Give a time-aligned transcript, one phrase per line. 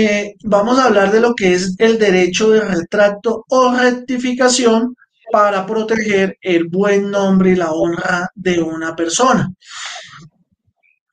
[0.00, 4.94] Eh, vamos a hablar de lo que es el derecho de retracto o rectificación
[5.32, 9.50] para proteger el buen nombre y la honra de una persona.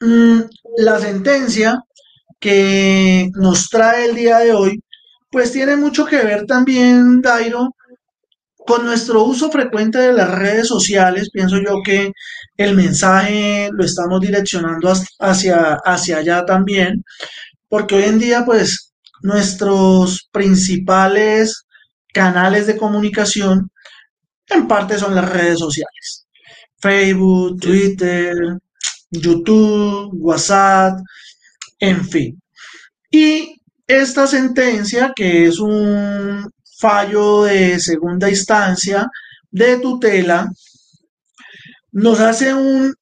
[0.01, 0.41] Mm,
[0.77, 1.81] la sentencia
[2.39, 4.79] que nos trae el día de hoy,
[5.31, 7.75] pues tiene mucho que ver también, Dairo,
[8.67, 11.31] con nuestro uso frecuente de las redes sociales.
[11.31, 12.11] Pienso yo que
[12.57, 17.03] el mensaje lo estamos direccionando hacia, hacia allá también,
[17.75, 21.65] porque hoy en día, pues, nuestros principales
[22.13, 23.69] canales de comunicación
[24.47, 26.25] en parte son las redes sociales.
[26.79, 28.33] Facebook, Twitter,
[29.11, 31.01] YouTube, WhatsApp,
[31.77, 32.41] en fin.
[33.11, 36.49] Y esta sentencia, que es un
[36.79, 39.05] fallo de segunda instancia
[39.51, 40.49] de tutela,
[41.91, 42.95] nos hace un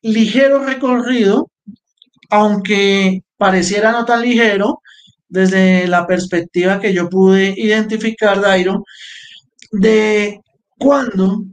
[0.00, 1.50] ligero recorrido,
[2.30, 4.80] aunque pareciera no tan ligero,
[5.28, 8.84] desde la perspectiva que yo pude identificar, Dairo,
[9.72, 10.40] de
[10.78, 11.44] cuándo,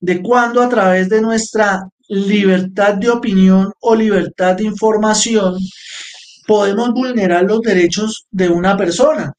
[0.00, 5.56] de cuándo a través de nuestra libertad de opinión o libertad de información
[6.46, 9.32] podemos vulnerar los derechos de una persona.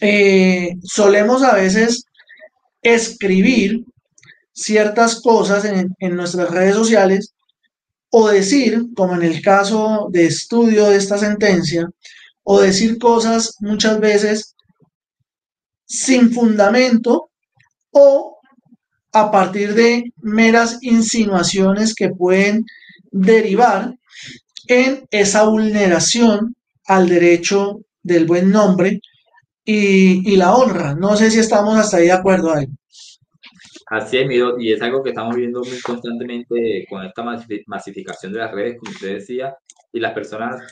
[0.00, 2.04] Eh, solemos a veces
[2.82, 3.84] escribir
[4.52, 7.34] ciertas cosas en, en nuestras redes sociales
[8.10, 11.88] o decir, como en el caso de estudio de esta sentencia,
[12.42, 14.56] o decir cosas muchas veces
[15.86, 17.30] sin fundamento
[17.90, 18.38] o
[19.12, 22.64] a partir de meras insinuaciones que pueden
[23.10, 23.94] derivar
[24.68, 26.54] en esa vulneración
[26.86, 29.00] al derecho del buen nombre
[29.64, 30.94] y, la honra.
[30.94, 32.66] No sé si estamos hasta ahí de acuerdo ahí.
[33.90, 37.24] Así es, y es algo que estamos viendo muy constantemente con esta
[37.66, 39.56] masificación de las redes, como usted decía,
[39.92, 40.62] y las personas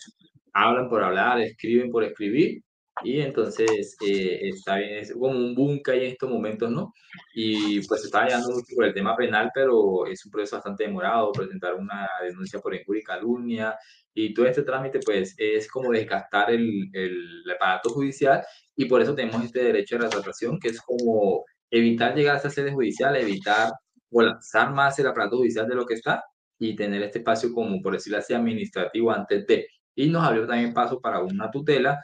[0.52, 2.62] hablan por hablar, escriben por escribir,
[3.02, 6.94] y entonces eh, está bien, es como un boom que hay en estos momentos, ¿no?
[7.34, 10.84] Y pues se está hallando mucho por el tema penal, pero es un proceso bastante
[10.84, 13.76] demorado, presentar una denuncia por injuria y calumnia,
[14.14, 18.44] y todo este trámite pues es como desgastar el, el, aparato judicial,
[18.76, 22.50] y por eso tenemos este derecho de retratación, que es como evitar llegar a esa
[22.50, 23.72] sede judicial, evitar
[24.10, 26.24] colapsar más el aparato judicial de lo que está,
[26.58, 29.66] y tener este espacio como, por decirlo así, administrativo antes de.
[29.94, 32.00] Y nos abrió también paso para una tutela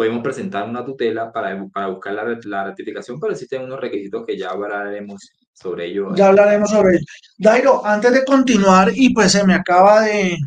[0.00, 4.38] podemos presentar una tutela para, para buscar la, la rectificación, pero existen unos requisitos que
[4.38, 5.20] ya hablaremos
[5.52, 6.14] sobre ello.
[6.14, 7.04] Ya hablaremos sobre ello.
[7.36, 10.38] Dairo, antes de continuar, y pues se me acaba de,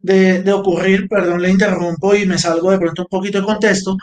[0.00, 3.94] de, de, ocurrir, perdón, le interrumpo y me salgo de pronto un poquito de contexto,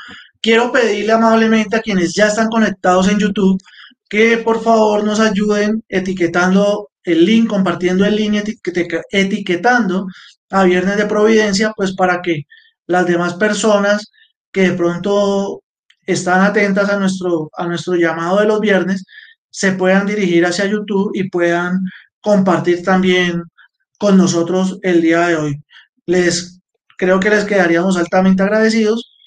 [0.42, 3.62] quiero pedirle amablemente a quienes ya están conectados en YouTube
[4.10, 8.44] que por favor nos ayuden etiquetando el link, compartiendo el link,
[9.12, 10.08] etiquetando
[10.50, 12.44] a Viernes de Providencia, pues para que
[12.88, 14.12] las demás personas
[14.52, 15.62] que de pronto
[16.06, 19.06] están atentas a nuestro, a nuestro llamado de los viernes,
[19.52, 21.82] se puedan dirigir hacia YouTube y puedan
[22.22, 23.44] compartir también
[24.00, 25.64] con nosotros el día de hoy.
[26.08, 26.60] Les
[26.98, 29.19] creo que les quedaríamos altamente agradecidos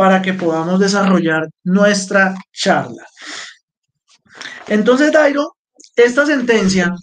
[0.00, 3.04] para que podamos desarrollar nuestra charla.
[4.66, 5.58] Entonces, Dairo,
[5.94, 6.94] esta sentencia,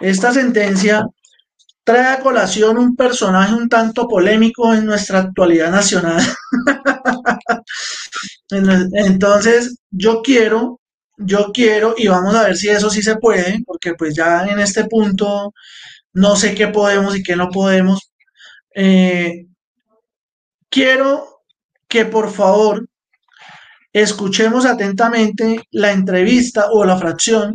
[0.00, 1.04] esta sentencia
[1.84, 6.22] trae a colación un personaje un tanto polémico en nuestra actualidad nacional.
[8.50, 10.80] Entonces, yo quiero,
[11.18, 14.60] yo quiero, y vamos a ver si eso sí se puede, porque pues ya en
[14.60, 15.52] este punto
[16.14, 18.10] no sé qué podemos y qué no podemos.
[18.74, 19.44] Eh,
[20.70, 21.33] quiero
[21.94, 22.88] que por favor
[23.92, 27.54] escuchemos atentamente la entrevista o la fracción.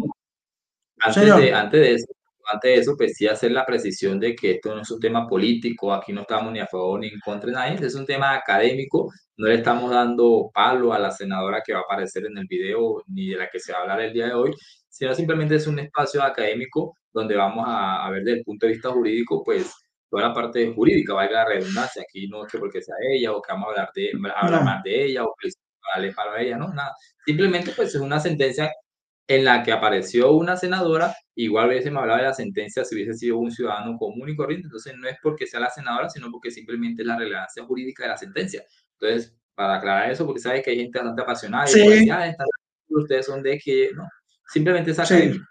[1.01, 2.05] Antes, de, antes de eso,
[2.49, 5.27] antes de eso, pues sí hacer la precisión de que esto no es un tema
[5.27, 8.33] político, aquí no estamos ni a favor ni en contra de nadie, es un tema
[8.33, 12.47] académico, no le estamos dando palo a la senadora que va a aparecer en el
[12.47, 14.51] video ni de la que se va a hablar el día de hoy,
[14.87, 18.89] sino simplemente es un espacio académico donde vamos a, ver desde el punto de vista
[18.89, 19.75] jurídico, pues
[20.09, 23.41] toda la parte jurídica, valga la redundancia, aquí no es que porque sea ella o
[23.41, 25.49] que vamos a hablar, de, hablar más de ella o que
[25.95, 26.93] vale para ella, no, nada,
[27.25, 28.71] simplemente pues es una sentencia
[29.27, 33.13] en la que apareció una senadora, igual hubiese me hablado de la sentencia si hubiese
[33.13, 36.49] sido un ciudadano común y corriente, entonces no es porque sea la senadora, sino porque
[36.49, 38.63] simplemente es la relevancia jurídica de la sentencia.
[38.99, 42.09] Entonces, para aclarar eso, porque sabes que hay gente bastante apasionada y sí.
[42.09, 42.33] Ah,
[42.87, 44.07] ustedes son de que, no,
[44.51, 45.45] simplemente es académico.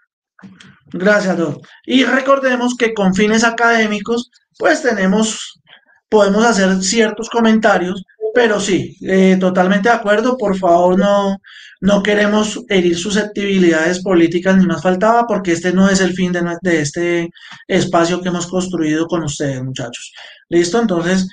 [0.91, 1.61] Gracias, doctor.
[1.85, 4.29] Y recordemos que con fines académicos,
[4.59, 5.61] pues tenemos,
[6.09, 8.03] podemos hacer ciertos comentarios,
[8.33, 11.37] pero sí, eh, totalmente de acuerdo, por favor no,
[11.81, 16.41] no queremos herir susceptibilidades políticas ni más faltaba porque este no es el fin de,
[16.61, 17.29] de, este
[17.67, 20.13] espacio que hemos construido con ustedes, muchachos.
[20.49, 20.79] ¿Listo?
[20.81, 21.27] Entonces,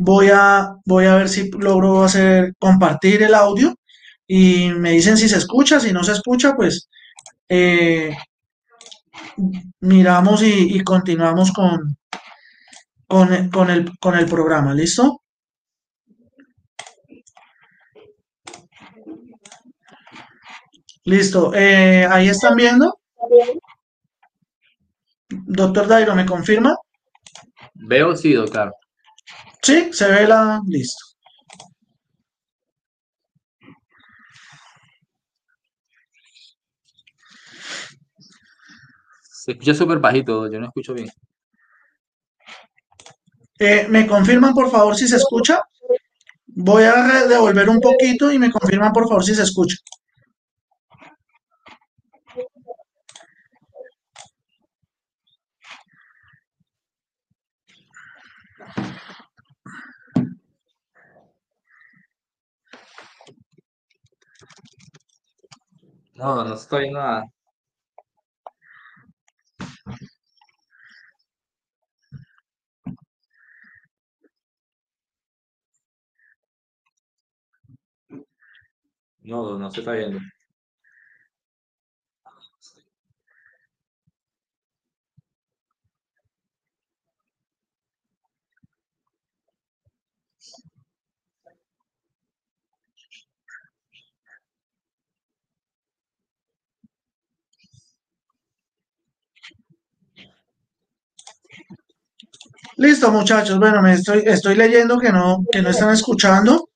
[0.00, 3.74] Voy a, voy a ver si logro hacer compartir el audio
[4.28, 6.88] y me dicen si se escucha, si no se escucha, pues
[7.48, 8.16] eh,
[9.80, 11.97] miramos y, y continuamos con,
[13.08, 15.22] con, con, el, con el programa, ¿listo?
[21.04, 22.98] Listo, eh, ahí están viendo.
[25.30, 26.76] Doctor Dairo, ¿me confirma?
[27.74, 28.74] Veo, sí, doctor.
[29.62, 30.60] Sí, se ve la...
[30.66, 31.04] Listo.
[39.22, 41.08] Se escucha súper bajito, yo no escucho bien.
[43.58, 45.60] Eh, ¿me confirman por favor si se escucha?
[46.46, 49.76] Voy a devolver un poquito y me confirman por favor si se escucha.
[66.14, 67.24] No, no estoy nada.
[79.28, 80.18] No, no se está viendo.
[102.78, 103.58] Listo, muchachos.
[103.58, 106.70] Bueno, me estoy, estoy leyendo que no, que no están escuchando.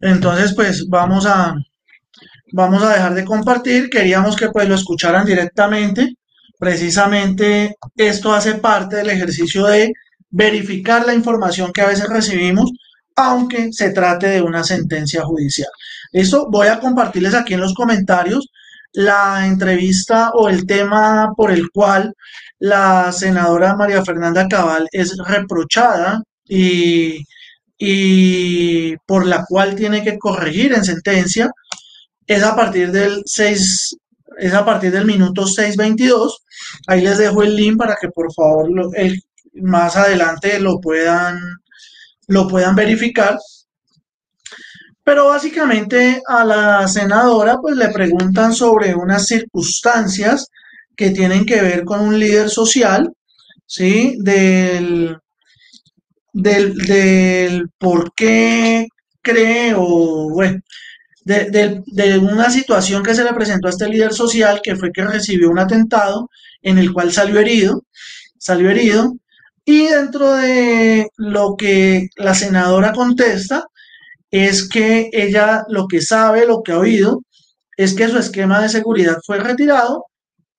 [0.00, 1.54] Entonces, pues vamos a,
[2.52, 3.90] vamos a dejar de compartir.
[3.90, 6.14] Queríamos que pues lo escucharan directamente.
[6.58, 9.92] Precisamente esto hace parte del ejercicio de
[10.30, 12.70] verificar la información que a veces recibimos,
[13.16, 15.70] aunque se trate de una sentencia judicial.
[16.12, 18.48] Esto voy a compartirles aquí en los comentarios
[18.92, 22.14] la entrevista o el tema por el cual
[22.58, 27.24] la senadora María Fernanda Cabal es reprochada y,
[27.78, 31.50] y por la cual tiene que corregir en sentencia
[32.26, 33.96] es a partir del 6
[34.38, 36.30] es a partir del minuto 6.22.
[36.86, 39.20] Ahí les dejo el link para que por favor el,
[39.54, 41.38] más adelante lo puedan,
[42.28, 43.36] lo puedan verificar.
[45.02, 50.48] Pero básicamente a la senadora pues le preguntan sobre unas circunstancias
[50.94, 53.10] que tienen que ver con un líder social,
[53.66, 54.16] ¿sí?
[54.18, 55.16] Del,
[56.38, 58.86] del, por qué
[59.22, 60.60] cree o, bueno,
[61.24, 64.92] de, de, de, una situación que se le presentó a este líder social, que fue
[64.92, 66.30] que recibió un atentado
[66.62, 67.82] en el cual salió herido,
[68.38, 69.14] salió herido,
[69.64, 73.64] y dentro de lo que la senadora contesta,
[74.30, 77.22] es que ella lo que sabe, lo que ha oído,
[77.76, 80.06] es que su esquema de seguridad fue retirado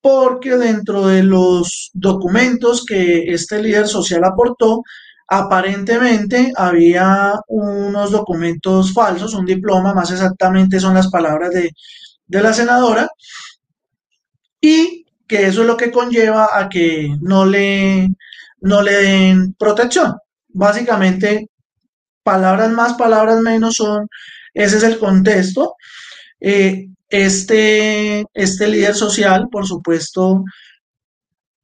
[0.02, 4.84] porque dentro de los documentos que este líder social aportó,
[5.30, 11.72] aparentemente había unos documentos falsos, un diploma, más exactamente son las palabras de,
[12.26, 13.08] de la senadora,
[14.60, 18.10] y que eso es lo que conlleva a que no le,
[18.62, 20.16] no le den protección.
[20.48, 21.50] Básicamente,
[22.24, 24.08] palabras más, palabras menos son,
[24.54, 25.75] ese es el contexto.
[26.39, 30.44] Eh, este, este líder social, por supuesto,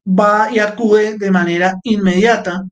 [0.07, 2.63] va y acude de manera inmediata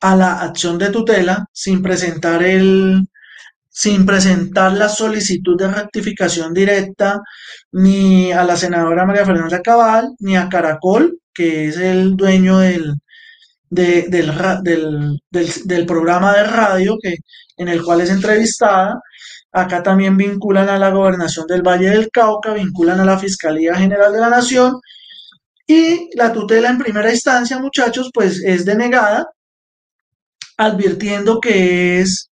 [0.00, 3.06] a la acción de tutela sin presentar el
[3.68, 7.20] sin presentar la solicitud de rectificación directa
[7.72, 12.94] ni a la senadora María Fernanda Cabal ni a Caracol, que es el dueño del,
[13.70, 17.16] del, del, programa de radio que,
[17.56, 19.00] en el cual es entrevistada.
[19.52, 24.12] Acá también vinculan a la gobernación del Valle del Cauca, vinculan a la Fiscalía General
[24.12, 24.80] de la Nación
[25.66, 29.26] y la tutela en primera instancia, muchachos, pues es denegada,
[30.60, 32.30] advirtiendo que es,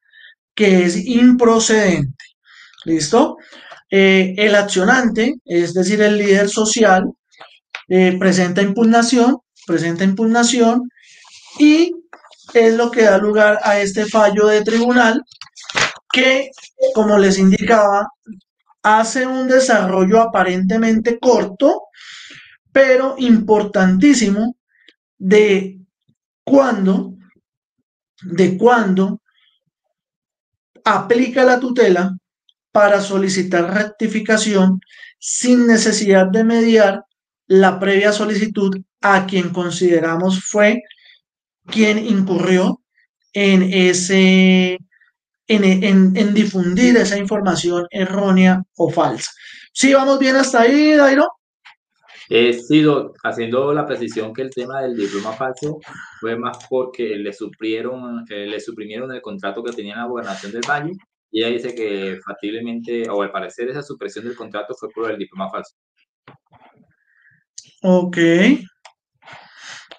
[0.55, 2.25] que es improcedente.
[2.85, 3.39] ¿Listo?
[3.91, 7.05] Eh, el accionante, es decir, el líder social,
[7.89, 10.91] eh, presenta impugnación, presenta impugnación
[11.59, 11.93] y
[12.53, 15.23] es lo que da lugar a este fallo de tribunal
[16.13, 16.51] que,
[16.95, 18.09] como les indicaba,
[18.83, 21.85] hace un desarrollo aparentemente corto,
[22.73, 24.57] pero importantísimo
[25.17, 25.79] de
[26.45, 27.18] cuándo,
[28.23, 29.21] de cuándo
[30.85, 32.17] aplica la tutela
[32.73, 34.81] para solicitar rectificación
[35.19, 37.05] sin necesidad de mediar
[37.47, 40.83] la previa solicitud a quien consideramos fue
[41.67, 42.81] quien incurrió
[43.33, 44.79] en ese,
[45.47, 49.31] en, difundir esa información errónea o falsa.
[49.73, 51.38] ¿Sí vamos bien hasta ahí, Dairo?
[52.31, 55.79] He sido haciendo la precisión que el tema del diploma falso
[56.21, 60.63] fue más porque le suprimieron, eh, le suprimieron el contrato que tenía la gobernación del
[60.69, 60.93] Valle
[61.31, 65.19] y ella dice que factiblemente, o al parecer esa supresión del contrato fue por el
[65.19, 65.75] diploma falso.
[67.83, 68.19] Ok.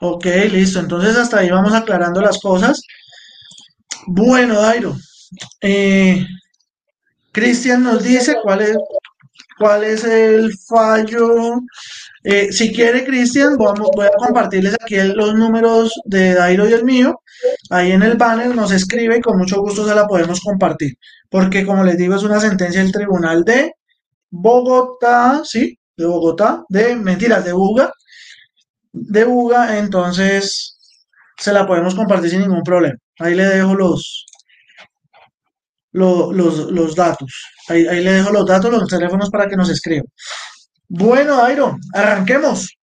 [0.01, 0.79] Ok, listo.
[0.79, 2.81] Entonces hasta ahí vamos aclarando las cosas.
[4.07, 4.95] Bueno, Dairo.
[5.61, 6.25] Eh,
[7.31, 8.77] Cristian nos dice cuál es,
[9.59, 11.61] cuál es el fallo.
[12.23, 17.21] Eh, si quiere, Cristian, voy a compartirles aquí los números de Dairo y el mío.
[17.69, 20.93] Ahí en el banner nos escribe y con mucho gusto se la podemos compartir.
[21.29, 23.73] Porque, como les digo, es una sentencia del Tribunal de
[24.31, 25.77] Bogotá, ¿sí?
[25.95, 27.91] De Bogotá, de mentiras, de Buga.
[28.91, 30.77] De Buga, entonces
[31.37, 32.95] se la podemos compartir sin ningún problema.
[33.19, 34.25] Ahí le dejo los,
[35.91, 37.31] los, datos.
[37.67, 40.05] Ahí, le dejo los datos, los teléfonos para que nos escriban.
[40.87, 42.75] Bueno, Airo, arranquemos.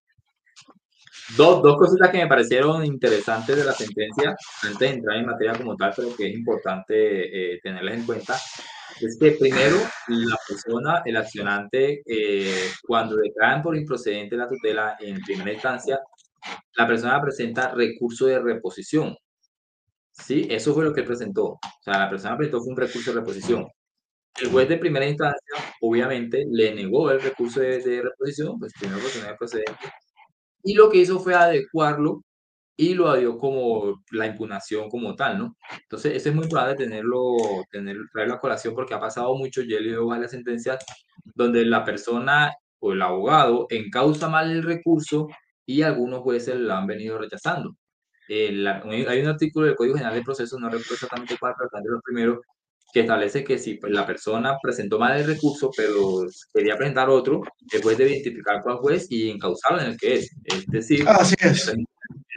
[1.36, 5.54] Dos, dos cositas que me parecieron interesantes de la sentencia, antes de entrar en materia
[5.54, 8.36] como tal, pero que es importante eh, tenerlas en cuenta,
[9.00, 9.76] es que primero
[10.08, 16.00] la persona, el accionante, eh, cuando declaran por improcedente la tutela en primera instancia,
[16.76, 19.16] la persona presenta recurso de reposición.
[20.18, 21.44] Sí, eso fue lo que presentó.
[21.44, 23.66] O sea, la persona presentó fue un recurso de reposición.
[24.40, 29.34] El juez de primera instancia, obviamente, le negó el recurso de, reposición, pues primero porque
[29.38, 29.92] procedente,
[30.62, 32.22] y lo que hizo fue adecuarlo
[32.76, 35.56] y lo dio como la impugnación como tal, ¿no?
[35.82, 37.36] Entonces, eso es muy importante tenerlo,
[37.70, 40.84] tener, traerlo a colación porque ha pasado mucho, yo he leído varias sentencias
[41.34, 45.28] donde la persona o el abogado encausa mal el recurso
[45.66, 47.76] y algunos jueces lo han venido rechazando
[48.28, 52.38] hay un artículo del Código General de Procesos, no recuerdo exactamente cuál, pero los primeros,
[52.92, 57.42] que establece que si la persona presentó mal el recurso, pero quería presentar otro,
[57.72, 60.30] el juez debe identificar cuál juez y encauzarlo en el que es.
[60.44, 61.68] Es decir, Así es.
[61.68, 61.84] él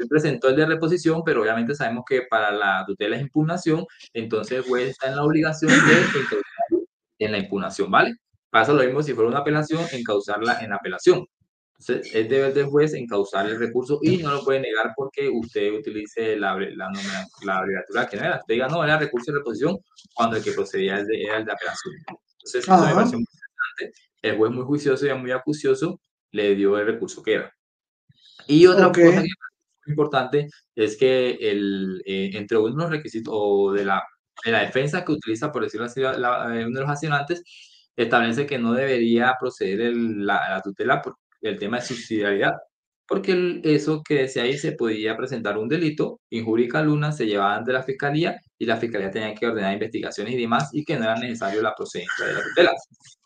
[0.10, 4.63] presentó el de reposición, pero obviamente sabemos que para la tutela es impugnación, entonces el
[4.63, 6.86] juez está en la obligación de encauzarlo
[7.19, 8.15] en la impugnación, ¿vale?
[8.50, 11.25] Pasa lo mismo si fuera una apelación, encauzarla en apelación.
[11.80, 15.72] Entonces, es deber del juez encauzar el recurso y no lo puede negar porque usted
[15.72, 16.90] utilice la, la,
[17.44, 18.36] la abreviatura que no era.
[18.36, 19.78] Usted diga, no, era recurso de reposición
[20.14, 21.96] cuando el que procedía era el de apelación.
[22.08, 24.02] Entonces, eso me pareció muy interesante.
[24.22, 27.54] El juez muy juicioso y muy acucioso le dio el recurso que era.
[28.46, 29.14] Y otra cosa que es
[29.86, 34.04] muy importante es que el, eh, entre uno de los requisitos o de la,
[34.44, 37.42] de la defensa que utiliza, por decirlo así, la, uno de los accionantes,
[37.96, 42.53] establece que no debería proceder el, la, la, tutela por, el tema de subsidiariedad,
[43.08, 47.74] porque eso que decía ahí se podía presentar un delito, injuria luna se llevaba ante
[47.74, 51.15] la fiscalía y la fiscalía tenía que ordenar investigaciones y demás y que no era
[51.15, 52.72] necesario la procedencia de la tutela.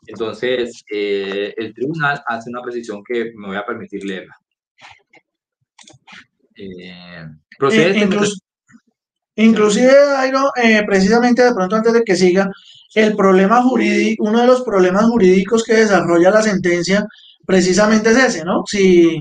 [0.08, 4.38] Entonces, eh, el tribunal hace una precisión que me voy a permitir leerla.
[6.56, 7.26] Eh,
[7.58, 8.10] procede eh,
[9.36, 9.92] inclusive,
[10.64, 12.50] eh, precisamente de pronto antes de que siga,
[12.94, 17.08] el problema jurídico, uno de los problemas jurídicos que desarrolla la sentencia
[17.46, 18.64] precisamente es ese, ¿no?
[18.66, 19.20] Si,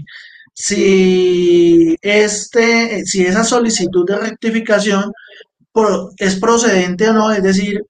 [0.53, 5.13] si, este, si esa solicitud de rectificación
[6.19, 7.81] es procedente o no, es decir,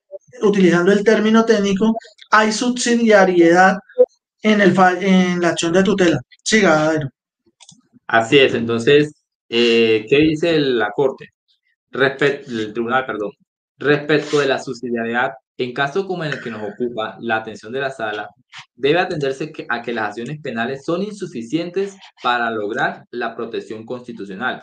[0.43, 1.97] utilizando el término técnico,
[2.31, 3.79] hay subsidiariedad
[4.43, 6.21] en, el, en la acción de tutela.
[6.43, 6.95] Siga,
[8.07, 9.15] Así es, entonces,
[9.49, 11.31] eh, ¿qué dice la Corte?
[11.91, 13.31] Respecto, el tribunal, perdón.
[13.79, 17.81] Respecto de la subsidiariedad, en caso como en el que nos ocupa la atención de
[17.81, 18.29] la sala,
[18.75, 24.61] debe atenderse a que las acciones penales son insuficientes para lograr la protección constitucional,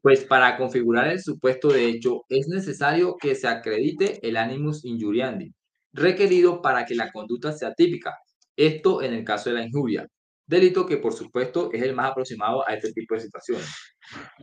[0.00, 5.52] pues para configurar el supuesto de hecho es necesario que se acredite el animus injuriandi,
[5.92, 8.14] requerido para que la conducta sea típica.
[8.56, 10.06] Esto en el caso de la injuria,
[10.46, 13.68] delito que por supuesto es el más aproximado a este tipo de situaciones.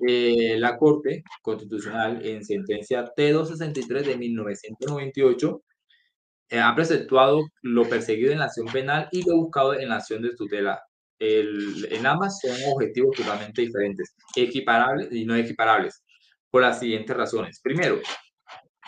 [0.08, 5.75] Eh, la Corte Constitucional en sentencia T263 de 1998 eh,
[6.52, 10.36] ha preceptuado lo perseguido en la acción penal y lo buscado en la acción de
[10.36, 10.82] tutela.
[11.18, 16.04] El, en ambas son objetivos totalmente diferentes, equiparables y no equiparables,
[16.52, 17.60] por las siguientes razones.
[17.62, 18.00] Primero,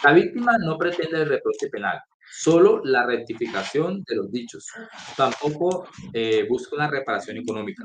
[0.03, 1.99] la víctima no pretende el reproche penal,
[2.31, 4.67] solo la rectificación de los dichos.
[5.15, 7.83] Tampoco eh, busca una reparación económica.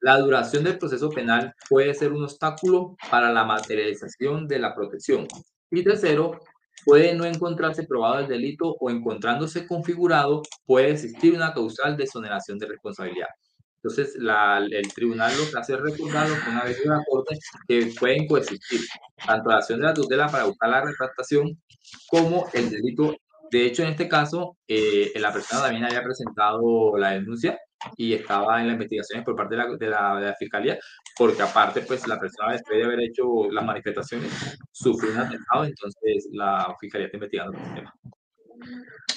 [0.00, 5.26] La duración del proceso penal puede ser un obstáculo para la materialización de la protección.
[5.70, 6.40] Y tercero,
[6.84, 12.58] puede no encontrarse probado el delito o encontrándose configurado, puede existir una causal de exoneración
[12.58, 13.28] de responsabilidad.
[13.76, 17.38] Entonces, la, el tribunal lo que hace es recordarlo que una vez de la corte
[17.68, 18.80] que pueden coexistir
[19.24, 21.60] tanto la acción de la tutela para buscar la retractación
[22.08, 23.14] como el delito.
[23.50, 27.58] De hecho, en este caso, eh, la persona también había presentado la denuncia
[27.96, 30.78] y estaba en las investigaciones por parte de la, de la, fiscalía,
[31.16, 34.32] porque aparte, pues la persona después de haber hecho las manifestaciones
[34.72, 37.94] sufrió un atentado, entonces la fiscalía está investigando el tema.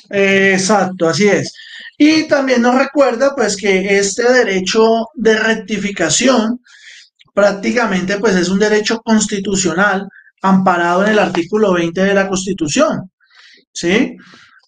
[0.09, 1.53] Exacto, así es.
[1.97, 6.59] Y también nos recuerda pues que este derecho de rectificación
[7.33, 10.07] prácticamente pues es un derecho constitucional
[10.41, 13.11] amparado en el artículo 20 de la Constitución.
[13.73, 14.17] ¿Sí?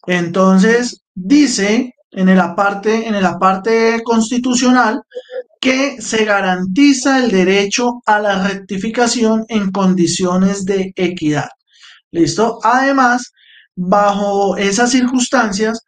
[0.07, 5.01] Entonces dice en la parte en la parte constitucional
[5.59, 11.47] que se garantiza el derecho a la rectificación en condiciones de equidad.
[12.11, 12.59] ¿Listo?
[12.63, 13.31] Además,
[13.75, 15.85] bajo esas circunstancias,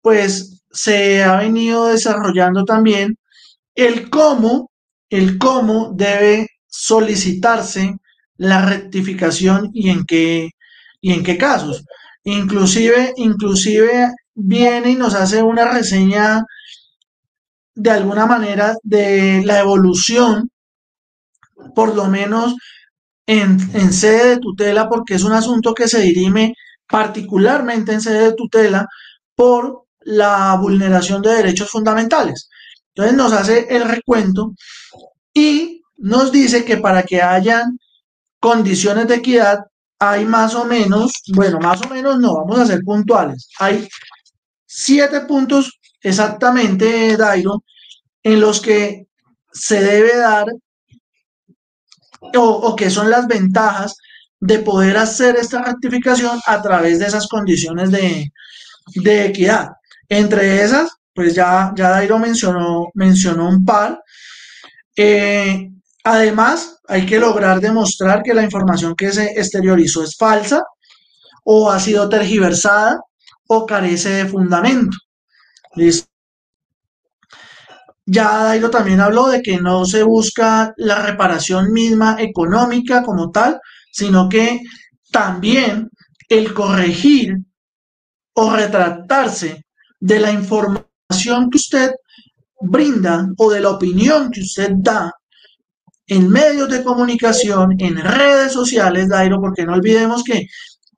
[0.00, 3.16] pues se ha venido desarrollando también
[3.74, 4.70] el cómo,
[5.08, 7.96] el cómo debe solicitarse
[8.38, 10.50] la rectificación y en qué,
[11.00, 11.84] y en qué casos.
[12.24, 16.44] Inclusive, inclusive viene y nos hace una reseña
[17.74, 20.50] de alguna manera de la evolución,
[21.74, 22.54] por lo menos
[23.26, 26.54] en, en sede de tutela, porque es un asunto que se dirime
[26.86, 28.86] particularmente en sede de tutela
[29.34, 32.48] por la vulneración de derechos fundamentales.
[32.94, 34.52] Entonces nos hace el recuento
[35.32, 37.78] y nos dice que para que hayan
[38.38, 39.60] condiciones de equidad
[39.98, 43.48] hay más o menos, bueno, más o menos no, vamos a ser puntuales.
[43.60, 43.88] Hay
[44.74, 47.62] siete puntos exactamente, Dairo,
[48.22, 49.06] en los que
[49.52, 50.46] se debe dar
[52.34, 53.96] o, que son las ventajas
[54.40, 58.32] de poder hacer esta rectificación a través de esas condiciones de,
[59.26, 59.68] equidad.
[60.08, 64.00] Entre esas, pues ya, ya Dairo mencionó, mencionó un par.
[64.96, 65.68] Eh,
[66.02, 70.62] además, hay que lograr demostrar que la información que se exteriorizó es falsa
[71.44, 72.98] o ha sido tergiversada
[73.48, 74.96] o carece de fundamento.
[75.74, 76.08] ¿Listo?
[78.04, 83.60] Ya Dairo también habló de que no se busca la reparación misma económica como tal,
[83.92, 84.60] sino que
[85.12, 85.88] también
[86.28, 87.36] el corregir
[88.34, 89.64] o retractarse
[90.00, 91.90] de la información que usted
[92.60, 95.12] brinda o de la opinión que usted da
[96.06, 100.46] en medios de comunicación, en redes sociales, Dairo, porque no olvidemos que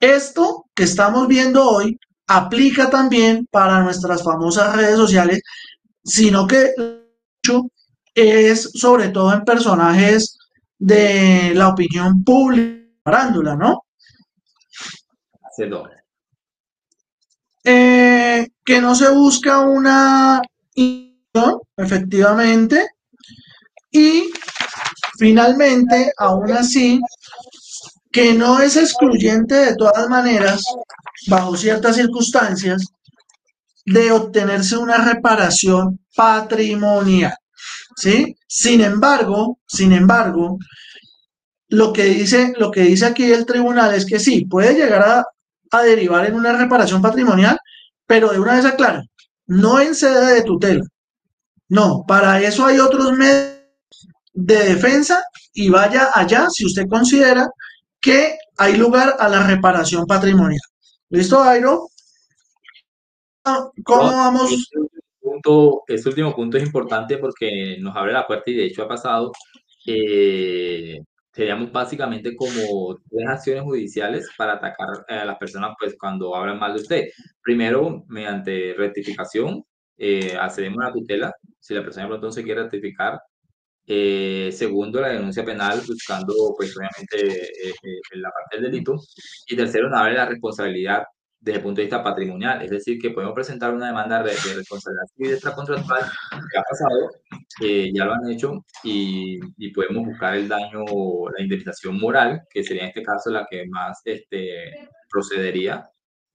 [0.00, 5.40] esto que estamos viendo hoy aplica también para nuestras famosas redes sociales,
[6.02, 6.72] sino que
[8.14, 10.38] es sobre todo en personajes
[10.78, 13.84] de la opinión pública parándula, ¿no?
[17.62, 20.40] Eh, que no se busca una
[21.76, 22.88] efectivamente,
[23.90, 24.30] y
[25.18, 27.00] finalmente, aún así,
[28.14, 30.62] que no es excluyente de todas maneras,
[31.27, 32.87] bajo ciertas circunstancias,
[33.85, 37.35] de obtenerse una reparación patrimonial.
[37.96, 38.37] ¿Sí?
[38.46, 40.59] Sin embargo, sin embargo,
[41.68, 45.03] lo que dice, lo que dice aquí el tribunal es que sí, puede llegar
[45.72, 47.59] a, derivar en una reparación patrimonial,
[48.07, 49.03] pero de una vez aclara,
[49.46, 50.85] no en sede de tutela.
[51.68, 53.59] No, para eso hay otros medios
[54.33, 57.48] de defensa y vaya allá si usted considera
[58.04, 60.60] que hay lugar a la reparación patrimonial.
[61.08, 61.88] ¿Listo, Airo?
[63.84, 64.52] ¿Cómo vamos?
[64.52, 64.78] Este
[65.20, 68.88] punto, este último punto es importante porque nos abre la puerta y de hecho ha
[68.88, 69.32] pasado
[69.86, 70.98] eh,
[71.32, 76.74] seríamos básicamente como tres acciones judiciales para atacar a las personas pues cuando hablan mal
[76.74, 77.08] de usted.
[77.42, 79.64] Primero, mediante rectificación,
[79.96, 83.20] eh, accedemos a la tutela, si la persona pronto se quiere rectificar.
[83.87, 88.97] Eh, segundo, la denuncia penal, buscando pues obviamente eh, eh, la parte del delito.
[89.49, 91.05] Y tercero, vez la responsabilidad
[91.40, 95.05] desde el punto de vista patrimonial, es decir, que podemos presentar una demanda de, responsabilidad
[95.14, 97.11] civil extracontractual que ha pasado,
[97.61, 100.85] que ya lo han hecho, y, y, podemos buscar el daño,
[101.37, 105.87] la indemnización moral, que sería en este caso la que más este, procedería,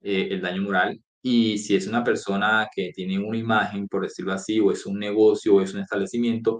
[0.02, 1.02] eh, el daño moral.
[1.22, 4.98] Y si es una persona que tiene una imagen, por decirlo así, o es un
[4.98, 6.60] negocio, o es un establecimiento,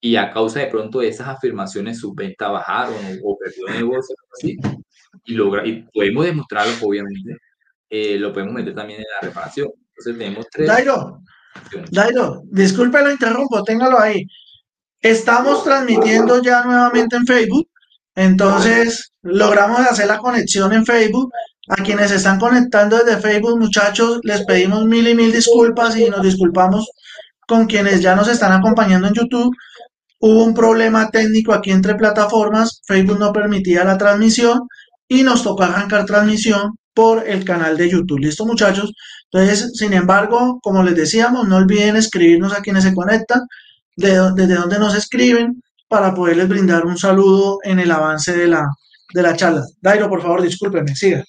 [0.00, 4.14] y a causa de pronto de esas afirmaciones su venta bajaron o, o perdió negocio,
[4.32, 4.56] así,
[5.24, 7.36] y, logra, y podemos demostrarlo, obviamente,
[7.90, 9.68] eh, lo podemos meter también en la reparación.
[9.96, 10.68] Entonces tenemos tres.
[10.68, 11.20] Dairo,
[11.90, 14.24] Dairo, disculpe lo interrumpo, téngalo ahí.
[15.00, 17.68] Estamos transmitiendo ya nuevamente en Facebook,
[18.14, 21.32] entonces logramos hacer la conexión en Facebook.
[21.70, 26.22] A quienes están conectando desde Facebook, muchachos, les pedimos mil y mil disculpas y nos
[26.22, 26.88] disculpamos
[27.46, 29.54] con quienes ya nos están acompañando en YouTube.
[30.20, 34.62] Hubo un problema técnico aquí entre plataformas, Facebook no permitía la transmisión
[35.06, 38.18] y nos tocó arrancar transmisión por el canal de YouTube.
[38.18, 38.92] ¿Listo muchachos?
[39.30, 43.42] Entonces, sin embargo, como les decíamos, no olviden escribirnos a quienes se conectan,
[43.96, 48.66] desde donde nos escriben, para poderles brindar un saludo en el avance de la,
[49.14, 49.64] de la charla.
[49.80, 51.24] Dairo, por favor, discúlpeme, siga.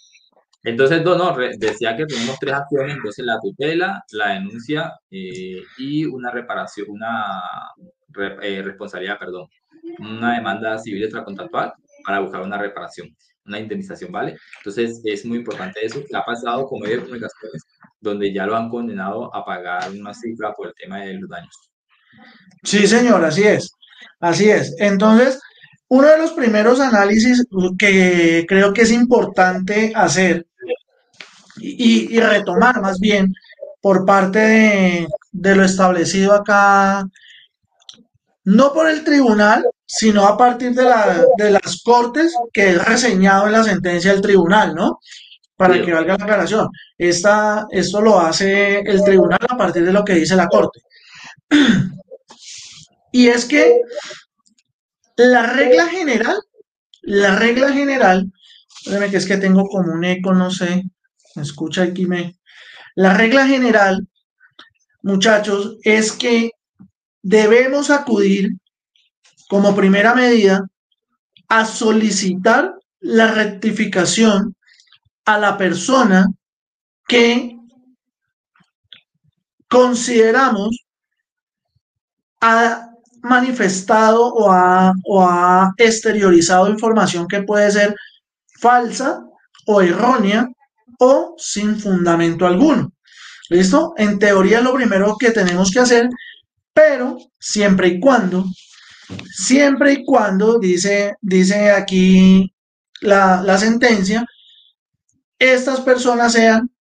[0.63, 6.31] Entonces, no, decía que tenemos tres acciones, entonces la tutela, la denuncia eh, y una
[6.31, 7.41] reparación, una
[8.21, 9.47] eh, responsabilidad, perdón,
[9.99, 11.73] una demanda civil extracontractual
[12.05, 14.37] para buscar una reparación, una indemnización, ¿vale?
[14.57, 16.01] Entonces, es muy importante eso.
[16.13, 17.63] ha pasado con medios de comunicaciones
[17.99, 21.71] donde ya lo han condenado a pagar una cifra por el tema de los daños.
[22.63, 23.71] Sí, señor, así es.
[24.19, 24.75] Así es.
[24.79, 25.39] Entonces,
[25.87, 27.45] uno de los primeros análisis
[27.77, 30.45] que creo que es importante hacer
[31.57, 33.33] y, retomar más bien
[33.81, 37.05] por parte de, lo establecido acá,
[38.49, 40.83] no por el tribunal, sino a partir de,
[41.37, 44.99] de las cortes que es reseñado en la sentencia del tribunal, ¿no?
[45.55, 46.67] Para que valga la aclaración.
[46.97, 50.81] Esta, esto lo hace el tribunal a partir de lo que dice la corte.
[53.11, 53.81] Y es que
[55.15, 56.37] la regla general,
[57.01, 58.31] la regla general,
[58.83, 60.83] que es que tengo como un eco, no sé,
[61.35, 62.37] me escucha aquí me.
[62.93, 64.07] La regla general,
[65.01, 66.51] muchachos, es que
[67.21, 68.51] debemos acudir
[69.49, 70.65] como primera medida
[71.47, 74.55] a solicitar la rectificación
[75.25, 76.27] a la persona
[77.07, 77.57] que
[79.67, 80.85] consideramos
[82.41, 82.89] a
[83.21, 87.95] manifestado o ha, o ha exteriorizado información que puede ser
[88.59, 89.21] falsa
[89.65, 90.47] o errónea
[90.99, 92.91] o sin fundamento alguno.
[93.49, 93.93] ¿Listo?
[93.97, 96.07] En teoría lo primero que tenemos que hacer,
[96.79, 98.45] pero siempre y cuando,
[99.29, 102.53] siempre y cuando, dice, dice aquí
[103.01, 104.25] la, la sentencia,
[105.37, 106.71] estas personas sean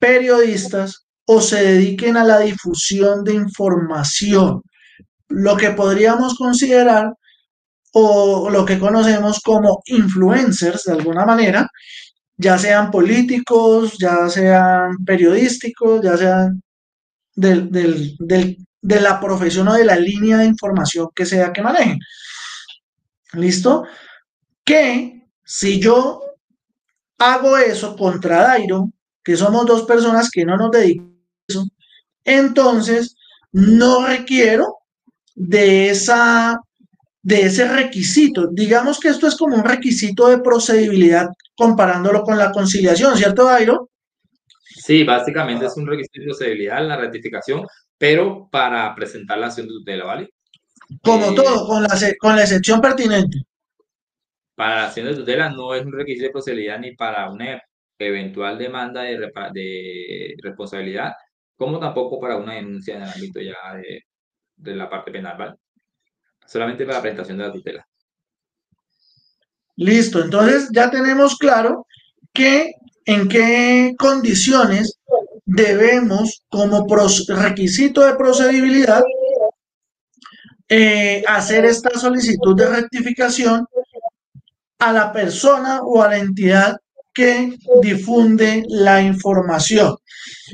[0.00, 4.62] periodistas o se dediquen a la difusión de información.
[5.28, 7.14] Lo que podríamos considerar
[7.92, 11.70] o lo que conocemos como influencers de alguna manera,
[12.36, 16.60] ya sean políticos, ya sean periodísticos, ya sean
[18.84, 21.98] de la profesión o de la línea de información que sea que manejen.
[23.32, 23.84] ¿Listo?
[24.62, 26.20] Que si yo
[27.18, 28.90] hago eso contra Dairo,
[29.24, 31.66] que somos dos personas que no nos dedicamos a eso,
[32.24, 33.16] entonces
[33.52, 34.80] no requiero
[35.34, 36.60] de, esa,
[37.22, 38.48] de ese requisito.
[38.52, 43.88] Digamos que esto es como un requisito de procedibilidad comparándolo con la conciliación, ¿cierto, Dairo?
[44.60, 47.66] Sí, básicamente es un requisito de procedibilidad la ratificación,
[47.98, 50.30] pero para presentar la acción de tutela, ¿vale?
[51.02, 53.42] Como eh, todo, con la, con la excepción pertinente.
[54.54, 57.60] Para la acción de tutela no es un requisito de procedibilidad ni para una
[57.98, 59.18] eventual demanda de,
[59.52, 61.12] de responsabilidad,
[61.56, 64.02] como tampoco para una denuncia en el ámbito ya de,
[64.56, 65.54] de la parte penal, ¿vale?
[66.46, 67.88] Solamente para la presentación de la tutela.
[69.76, 71.86] Listo, entonces ya tenemos claro
[72.32, 72.72] que
[73.06, 74.98] en qué condiciones
[75.44, 79.02] debemos, como requisito de procedibilidad,
[80.68, 83.66] eh, hacer esta solicitud de rectificación
[84.78, 86.76] a la persona o a la entidad
[87.12, 89.96] que difunde la información.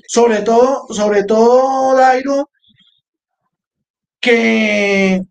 [0.07, 2.50] Sobre todo, sobre todo, Dairo,
[4.20, 5.22] que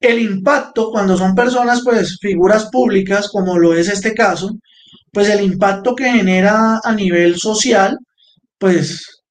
[0.00, 4.50] el impacto cuando son personas, pues figuras públicas, como lo es este caso,
[5.14, 7.96] pues el impacto que genera a nivel social,
[8.58, 9.22] pues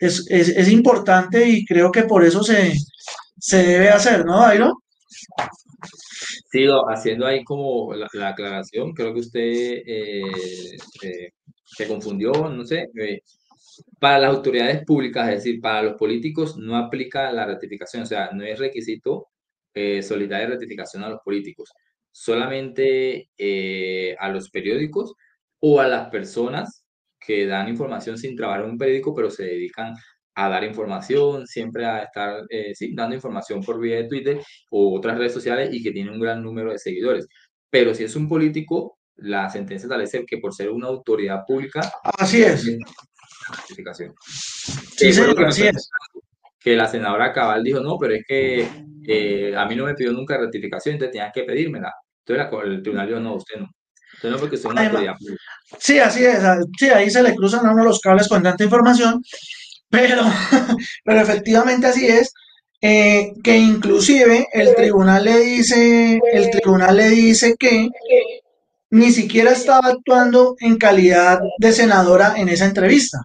[0.00, 2.72] es, importante y creo que por eso se,
[3.50, 4.82] debe hacer, ¿no, Dairo?
[6.50, 10.22] Sigo haciendo ahí como la, aclaración, creo que usted eh,
[11.02, 11.30] eh,
[11.64, 13.20] se confundió, no sé, eh,
[13.98, 18.30] para las autoridades públicas, es decir, para los políticos, no aplica la ratificación, o sea,
[18.32, 19.28] no es requisito
[20.00, 21.70] solicitar ratificación a los políticos,
[22.16, 25.14] solamente eh, a los periódicos
[25.60, 26.86] o a las personas
[27.20, 29.94] que dan información sin trabajar en un periódico, pero se dedican
[30.34, 35.18] a dar información, siempre a estar eh, dando información por vía de Twitter o otras
[35.18, 37.28] redes sociales y que tiene un gran número de seguidores.
[37.68, 42.42] Pero si es un político, la sentencia establece que por ser una autoridad pública, así
[42.42, 42.66] es,
[43.46, 44.14] ratificación.
[44.96, 45.72] Sí, que,
[46.58, 48.66] que la senadora Cabal dijo, no, pero es que
[49.06, 51.92] eh, a mí no me pidió nunca ratificación, entonces tenías que pedírmela.
[52.26, 53.70] Entonces el tribunal dijo, no, usted no.
[54.14, 55.14] Usted no porque son una autoridad
[55.78, 56.38] Sí, así es.
[56.78, 59.22] Sí, ahí se le cruzan a uno los cables con tanta información.
[59.90, 60.22] Pero,
[61.04, 62.32] pero efectivamente así es,
[62.80, 67.88] eh, que inclusive el tribunal le dice, el tribunal le dice que
[68.90, 73.22] ni siquiera estaba actuando en calidad de senadora en esa entrevista,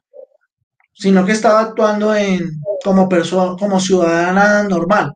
[0.94, 2.52] sino que estaba actuando en,
[2.84, 5.14] como, persona, como ciudadana normal.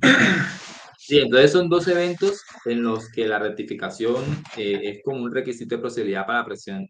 [1.12, 4.24] Sí, entonces son dos eventos en los que la rectificación
[4.56, 6.46] eh, es como un requisito de procedibilidad para,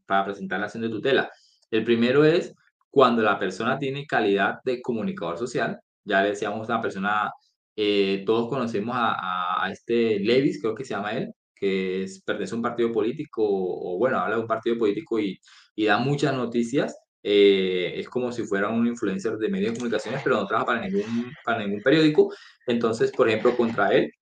[0.07, 1.29] para presentar la acción de tutela.
[1.73, 2.55] El primero es
[2.89, 5.81] cuando la persona tiene calidad de comunicador social.
[6.05, 7.33] Ya le decíamos, una persona,
[7.75, 12.55] eh, todos conocemos a, a, este Levis, creo que se llama él, que es, pertenece
[12.55, 15.37] a un partido político, o bueno, habla de un partido político y,
[15.75, 16.97] y da muchas noticias.
[17.23, 20.81] Eh, es como si fuera un influencer de medios de comunicaciones, pero no trabaja para
[20.81, 22.33] ningún, para ningún periódico.
[22.67, 24.13] Entonces, por ejemplo, contra él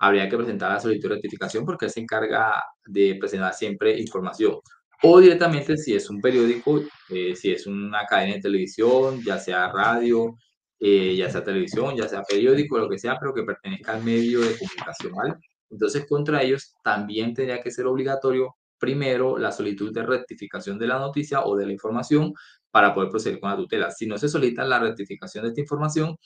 [0.00, 4.58] habría que presentar la solicitud de rectificación porque él se encarga de presentar siempre información
[5.02, 9.72] o directamente si es un periódico, eh, si es una cadena de televisión, ya sea
[9.72, 10.36] radio,
[10.78, 14.40] eh, ya sea televisión, ya sea periódico, lo que sea, pero que pertenezca al medio
[14.40, 15.34] de comunicación, ¿vale?
[15.70, 20.98] Entonces, contra ellos también tendría que ser obligatorio primero la solicitud de rectificación de la
[20.98, 22.32] noticia o de la información
[22.70, 23.90] para poder proceder con la tutela.
[23.90, 26.16] Si no se solicita la rectificación de esta información,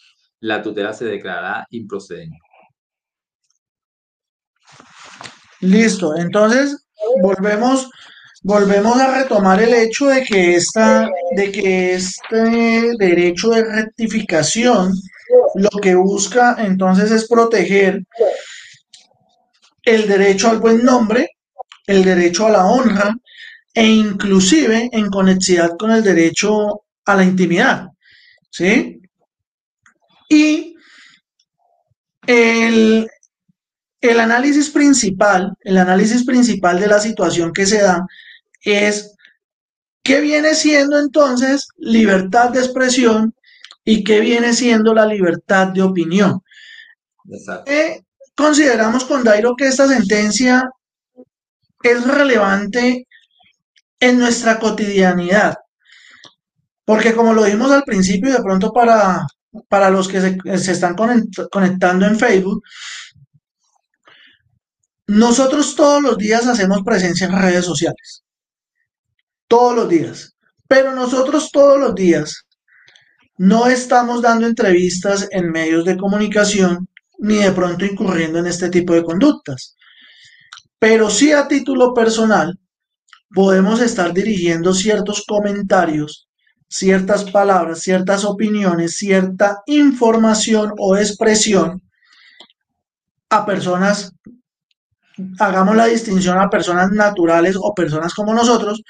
[0.41, 2.39] la tutela se declarará improcedente.
[5.61, 6.87] Listo, entonces
[7.23, 7.91] volvemos
[8.45, 14.93] volvemos a retomar el hecho de que, esta, de que este derecho de rectificación
[15.55, 18.05] lo que busca entonces es proteger
[19.85, 21.31] el derecho al buen nombre,
[21.87, 23.15] el derecho a la honra
[23.75, 27.89] e inclusive en conexidad con el derecho a la intimidad.
[28.51, 29.01] ¿Sí?
[30.29, 30.77] Y
[32.27, 33.09] el,
[34.01, 38.07] el análisis principal, el análisis principal de la situación que se da
[38.63, 39.15] es
[40.03, 43.35] qué viene siendo entonces libertad de expresión
[43.85, 46.41] y qué viene siendo la libertad de opinión.
[47.67, 48.03] Eh,
[48.35, 50.69] consideramos con Dairo que esta sentencia
[51.93, 53.07] es relevante
[54.01, 55.57] en nuestra cotidianidad,
[56.85, 59.27] porque como lo dijimos al principio de pronto para,
[59.69, 60.97] para los que se, se están
[61.51, 62.63] conectando en Facebook,
[65.07, 68.25] nosotros todos los días hacemos presencia en redes sociales
[69.49, 70.35] todos los días.
[70.69, 72.47] Pero nosotros todos los días
[73.37, 78.95] no estamos dando entrevistas en medios de comunicación ni de pronto incurriendo en este tipo
[78.95, 79.77] de conductas.
[80.79, 82.59] Pero sí a título personal
[83.35, 86.29] podemos estar dirigiendo ciertos comentarios,
[86.69, 91.83] ciertas palabras, ciertas opiniones, cierta información o expresión
[93.31, 94.13] a personas,
[95.39, 98.83] hagamos la distinción a personas naturales o personas como nosotros,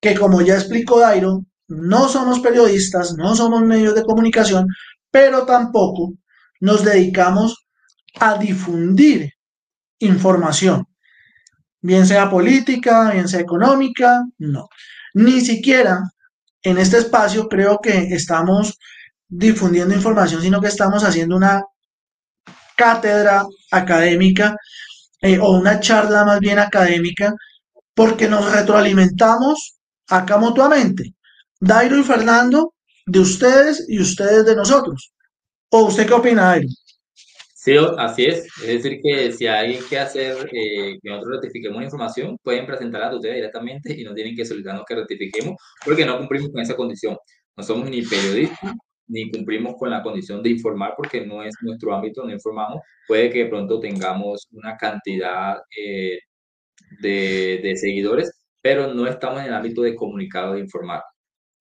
[0.00, 4.66] que como ya explicó Dairo, no somos periodistas, no somos medios de comunicación,
[5.10, 6.12] pero tampoco
[6.60, 7.66] nos dedicamos
[8.20, 9.32] a difundir
[9.98, 10.86] información,
[11.84, 14.68] bien sea política, bien sea económica, no.
[15.12, 16.00] Ni siquiera
[16.62, 18.78] en este espacio creo que estamos
[19.28, 21.62] difundiendo información, sino que estamos haciendo una
[22.74, 24.56] cátedra académica
[25.20, 27.34] eh, o una charla más bien académica,
[27.94, 29.76] porque nos retroalimentamos
[30.08, 31.14] acá mutuamente.
[31.60, 32.72] Dairo y Fernando,
[33.04, 35.12] de ustedes y ustedes de nosotros.
[35.68, 36.68] ¿O usted qué opina, Dairo?
[37.64, 38.46] Sí, así es.
[38.62, 43.08] Es decir, que si alguien que hacer eh, que nosotros rectifiquemos la información, pueden presentarla
[43.08, 46.76] a ustedes directamente y no tienen que solicitarnos que rectifiquemos porque no cumplimos con esa
[46.76, 47.16] condición.
[47.56, 48.74] No somos ni periodistas
[49.06, 52.82] ni cumplimos con la condición de informar porque no es nuestro ámbito, no informamos.
[53.08, 56.18] Puede que de pronto tengamos una cantidad eh,
[57.00, 61.02] de, de seguidores, pero no estamos en el ámbito de comunicado, de informar.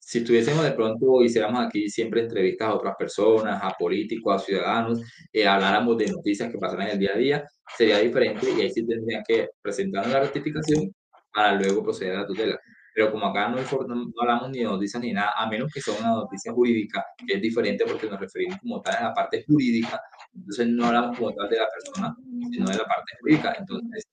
[0.06, 5.02] Si estuviésemos de pronto, hiciéramos aquí siempre entrevistas a otras personas, a políticos, a ciudadanos,
[5.32, 7.44] eh, habláramos de noticias que pasan en el día a día,
[7.78, 10.94] sería diferente y ahí sí tendrían que presentar una rectificación
[11.34, 12.60] para luego proceder a la tutela.
[12.94, 15.98] Pero como acá no, no, hablamos ni de noticias ni nada, a menos que sea
[15.98, 20.00] una noticia jurídica, que es diferente porque nos referimos como tal a la parte jurídica,
[20.36, 22.15] entonces no hablamos como tal de la persona,
[22.52, 23.56] sino de la parte jurídica.
[23.58, 24.04] Entonces,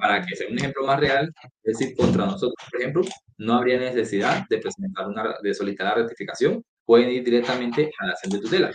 [0.00, 3.02] para que sea un ejemplo más real, es decir, contra nosotros, por ejemplo,
[3.38, 8.12] no habría necesidad de presentar una, de solicitar la rectificación, pueden ir directamente a la
[8.12, 8.70] acción de tutela.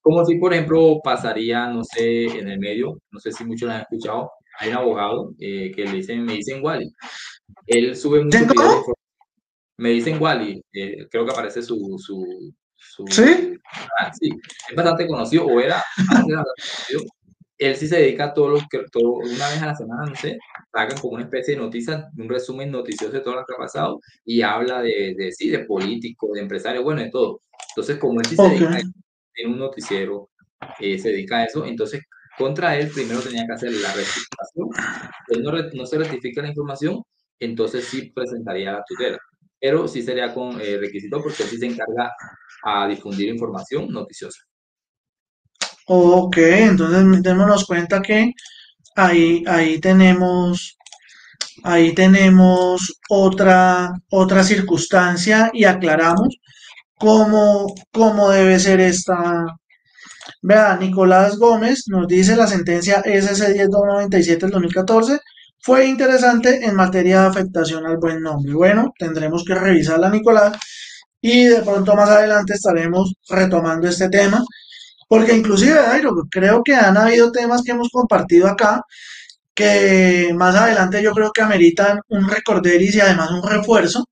[0.00, 3.74] Como si, por ejemplo, pasaría, no sé, en el medio, no sé si muchos lo
[3.74, 6.92] han escuchado, hay un abogado eh, que le dicen, me dicen Wally.
[7.66, 8.84] Él sube muchos videos.
[9.78, 12.52] Me dicen Wally, eh, creo que aparece su, su,
[13.10, 13.58] ¿Sí?
[14.20, 14.30] sí,
[14.70, 17.02] es bastante conocido, o era antes de conocido.
[17.58, 20.14] él sí se dedica a todo lo que, todo, una vez a la semana, no
[20.14, 20.38] sé,
[20.72, 24.00] hagan como una especie de noticias, un resumen noticioso de todo lo que ha pasado
[24.24, 27.40] y habla de, de sí, de políticos, de empresarios, bueno, de todo.
[27.70, 28.80] Entonces, como él sí se dedica
[29.36, 30.28] en un noticiero,
[30.78, 32.02] eh, se dedica a eso, entonces
[32.36, 34.68] contra él primero tenía que hacer la rectificación.
[35.28, 37.02] Él no, no se rectifica la información,
[37.38, 39.18] entonces sí presentaría la tutela.
[39.62, 42.12] Pero sí sería con eh, requisito porque sí se encarga
[42.64, 44.40] a difundir información noticiosa.
[45.86, 48.32] Ok, entonces démonos cuenta que
[48.96, 50.76] ahí, ahí tenemos,
[51.62, 56.36] ahí tenemos otra, otra circunstancia y aclaramos
[56.96, 59.46] cómo, cómo debe ser esta.
[60.42, 65.20] Vea, Nicolás Gómez nos dice la sentencia SC 1097 del 2014
[65.62, 68.52] fue interesante en materia de afectación al buen nombre.
[68.52, 70.58] Bueno, tendremos que revisarla, Nicolás,
[71.20, 74.44] y de pronto más adelante estaremos retomando este tema
[75.12, 75.78] porque inclusive,
[76.30, 78.82] creo que han habido temas que hemos compartido acá
[79.54, 84.06] que más adelante yo creo que ameritan un recorderis y además un refuerzo,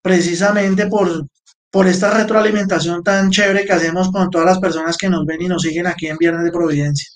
[0.00, 1.26] precisamente por,
[1.72, 5.48] por esta retroalimentación tan chévere que hacemos con todas las personas que nos ven y
[5.48, 7.08] nos siguen aquí en Viernes de Providencia.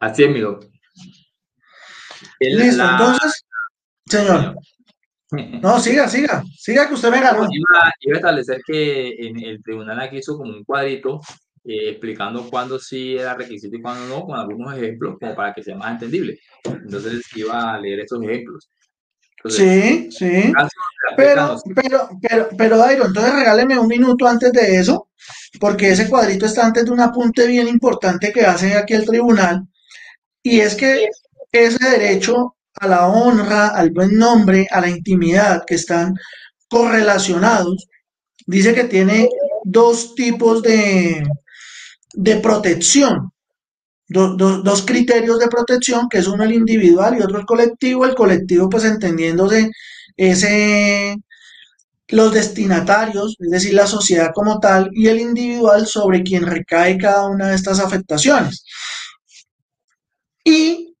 [0.00, 0.40] Así es, mi
[2.40, 3.44] Listo, entonces,
[4.06, 4.56] señor.
[5.60, 7.48] No, siga, siga, siga que usted me ganó.
[7.50, 11.20] Iba, iba a establecer que en el tribunal aquí hizo como un cuadrito
[11.66, 15.62] eh, explicando cuándo sí era requisito y cuándo no, con algunos ejemplos, como para que
[15.62, 16.38] sea más entendible.
[16.62, 18.68] Entonces iba a leer estos ejemplos.
[19.46, 20.52] sí, sí.
[21.16, 25.08] Pero, pero, pero, pero, Dairo, entonces regáleme un minuto antes de eso,
[25.58, 29.66] porque ese cuadrito está antes de un apunte bien importante que hace aquí el tribunal,
[30.42, 31.08] y es que
[31.54, 36.14] ese derecho a la honra, al buen nombre, a la intimidad, que están
[36.68, 37.86] correlacionados,
[38.46, 39.28] dice que tiene
[39.64, 41.24] dos tipos de,
[42.14, 43.30] de protección.
[44.08, 48.04] dos criterios de protección, que es uno el individual y otro el colectivo.
[48.04, 49.70] El colectivo, pues entendiéndose
[50.16, 51.16] ese,
[52.08, 57.26] los destinatarios, es decir, la sociedad como tal, y el individual sobre quien recae cada
[57.28, 58.64] una de estas afectaciones.
[60.44, 60.93] Y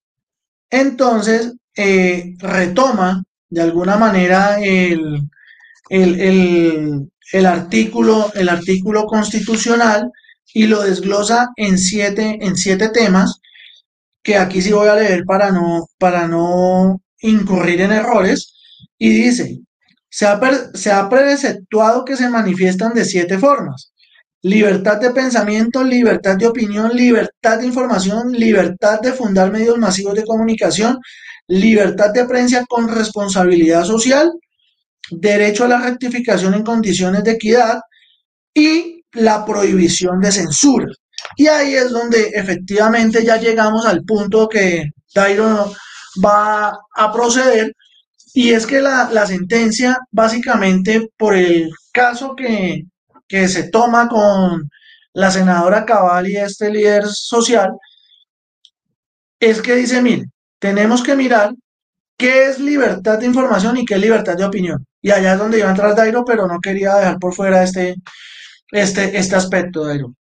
[0.80, 5.28] entonces eh, retoma de alguna manera el,
[5.88, 10.10] el, el, artículo, el artículo constitucional
[10.52, 13.40] y lo desglosa en siete, en siete temas,
[14.22, 18.54] que aquí sí voy a leer para no, para no incurrir en errores,
[18.98, 19.60] y dice,
[20.08, 20.40] se ha,
[20.74, 23.93] se ha preceptuado que se manifiestan de siete formas.
[24.44, 30.22] Libertad de pensamiento, libertad de opinión, libertad de información, libertad de fundar medios masivos de
[30.22, 30.98] comunicación,
[31.48, 34.30] libertad de prensa con responsabilidad social,
[35.10, 37.80] derecho a la rectificación en condiciones de equidad
[38.52, 40.88] y la prohibición de censura.
[41.38, 45.72] Y ahí es donde efectivamente ya llegamos al punto que Dairo
[46.22, 47.72] va a proceder.
[48.34, 52.82] Y es que la, sentencia, básicamente por el caso que,
[53.28, 54.70] que se toma con
[55.12, 57.70] la senadora Cabal y este líder social,
[59.40, 60.24] es que dice, mire,
[60.58, 61.52] tenemos que mirar
[62.16, 64.86] qué es libertad de información y qué es libertad de opinión.
[65.00, 67.96] Y allá es donde iba a entrar Dairo, pero no quería dejar por fuera este,
[68.70, 70.14] este, este aspecto, Dairo.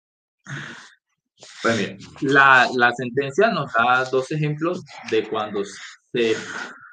[1.62, 6.36] Pues bien, la, la, sentencia nos da dos ejemplos de cuando se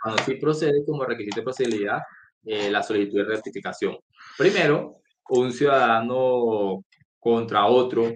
[0.00, 1.98] cuando sí procede como requisito de procedibilidad
[2.44, 3.96] eh, la solicitud de rectificación.
[4.38, 4.99] Primero,
[5.30, 6.84] un ciudadano
[7.18, 8.12] contra otro,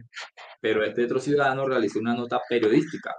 [0.61, 3.15] pero este otro ciudadano realizó una nota periodística,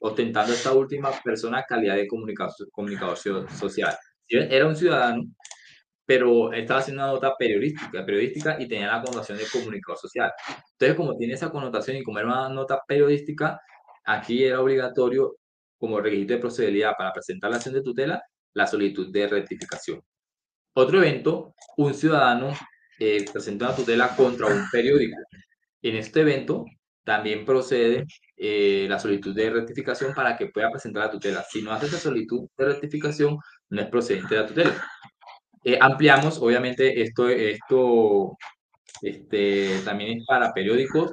[0.00, 3.96] ostentando esta última persona calidad de comunicador, comunicador social.
[4.28, 5.22] Era un ciudadano
[6.06, 10.32] pero estaba haciendo una nota periodística, periodística y tenía la connotación de comunicador social.
[10.72, 13.60] Entonces, como tiene esa connotación y como era una nota periodística,
[14.04, 15.36] aquí era obligatorio,
[15.78, 18.22] como requisito de procedibilidad para presentar la acción de tutela,
[18.54, 20.00] la solicitud de rectificación.
[20.74, 22.52] Otro evento, un ciudadano
[22.98, 25.16] eh, presenta una tutela contra un periódico.
[25.82, 26.64] En este evento
[27.04, 28.04] también procede
[28.36, 31.44] eh, la solicitud de rectificación para que pueda presentar la tutela.
[31.48, 33.38] Si no hace esa solicitud de rectificación,
[33.70, 34.84] no es procedente la tutela.
[35.64, 38.36] Eh, ampliamos, obviamente, esto, esto
[39.02, 41.12] este, también es para periódicos,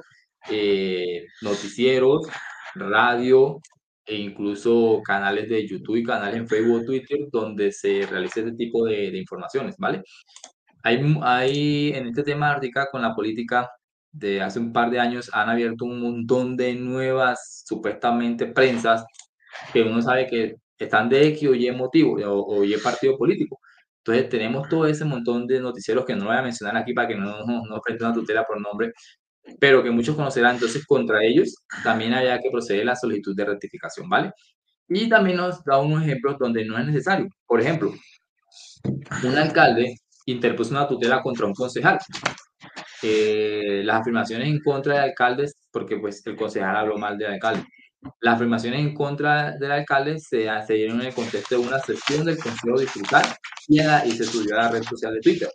[0.50, 2.26] eh, noticieros,
[2.74, 3.60] radio
[4.06, 8.52] e incluso canales de YouTube y canales en Facebook o Twitter donde se realice este
[8.54, 10.02] tipo de, de informaciones, ¿vale?
[10.84, 13.68] Hay, hay en este tema Ártica con la política
[14.12, 19.04] de hace un par de años han abierto un montón de nuevas supuestamente prensas
[19.72, 23.58] que uno sabe que están de X o Y motivo o, o Y partido político
[24.06, 27.14] entonces tenemos todo ese montón de noticieros que no voy a mencionar aquí para que
[27.14, 28.92] no nos no, una tutela por nombre,
[29.58, 30.56] pero que muchos conocerán.
[30.56, 34.32] Entonces, contra ellos también había que proceder la solicitud de rectificación, ¿vale?
[34.88, 37.28] Y también nos da unos ejemplos donde no es necesario.
[37.46, 37.94] Por ejemplo,
[39.24, 39.96] un alcalde
[40.26, 41.98] interpuso una tutela contra un concejal.
[43.02, 47.64] Eh, las afirmaciones en contra del alcalde, porque pues el concejal habló mal del alcalde.
[48.20, 52.24] Las afirmaciones en contra del alcalde se, se dieron en el contexto de una sesión
[52.24, 53.24] del Consejo Distrital
[53.68, 55.48] y, y se subió a la red social de Twitter.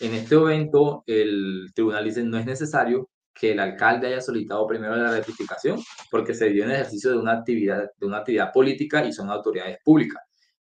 [0.00, 4.96] En este evento, el tribunal dice no es necesario que el alcalde haya solicitado primero
[4.96, 5.80] la rectificación
[6.10, 9.78] porque se dio en ejercicio de una actividad, de una actividad política y son autoridades
[9.84, 10.22] públicas,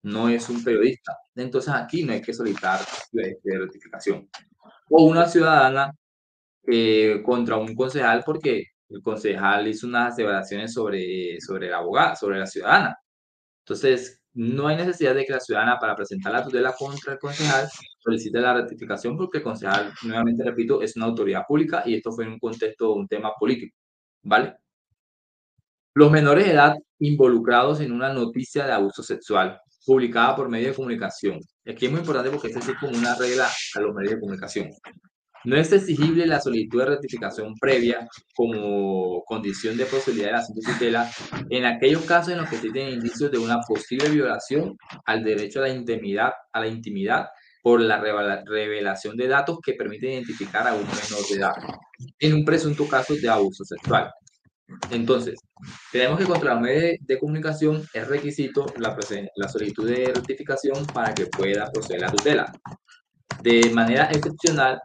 [0.03, 1.17] no es un periodista.
[1.35, 2.79] Entonces aquí no hay que solicitar
[3.11, 4.29] de, rectificación.
[4.89, 5.91] O una ciudadana
[6.67, 12.39] eh, contra un concejal porque el concejal hizo unas aseveraciones sobre, sobre el abogado, sobre
[12.39, 12.97] la ciudadana.
[13.63, 17.67] Entonces, no hay necesidad de que la ciudadana para presentar la tutela contra el concejal
[17.99, 22.25] solicite la rectificación porque el concejal, nuevamente repito, es una autoridad pública y esto fue
[22.25, 23.75] en un contexto, un tema político,
[24.23, 24.55] ¿vale?
[25.93, 30.75] Los menores de edad involucrados en una noticia de abuso sexual publicada por medio de
[30.75, 31.39] comunicación.
[31.67, 34.69] Aquí es muy importante porque esto es como una regla a los medios de comunicación.
[35.45, 41.09] No es exigible la solicitud de rectificación previa como condición de posibilidad de la tutela
[41.49, 44.75] en aquellos casos en los que existen indicios de una posible violación
[45.05, 47.27] al derecho a la intimidad, a la intimidad
[47.61, 48.01] por la
[48.45, 51.53] revelación de datos que permiten identificar a un menor de edad
[52.19, 54.11] en un presunto caso de abuso sexual.
[54.91, 55.39] Entonces,
[55.91, 58.97] tenemos que contra los medios de, comunicación es requisito la,
[59.35, 62.51] la solicitud de rectificación para que pueda proceder la tutela.
[63.41, 64.79] De manera excepcional,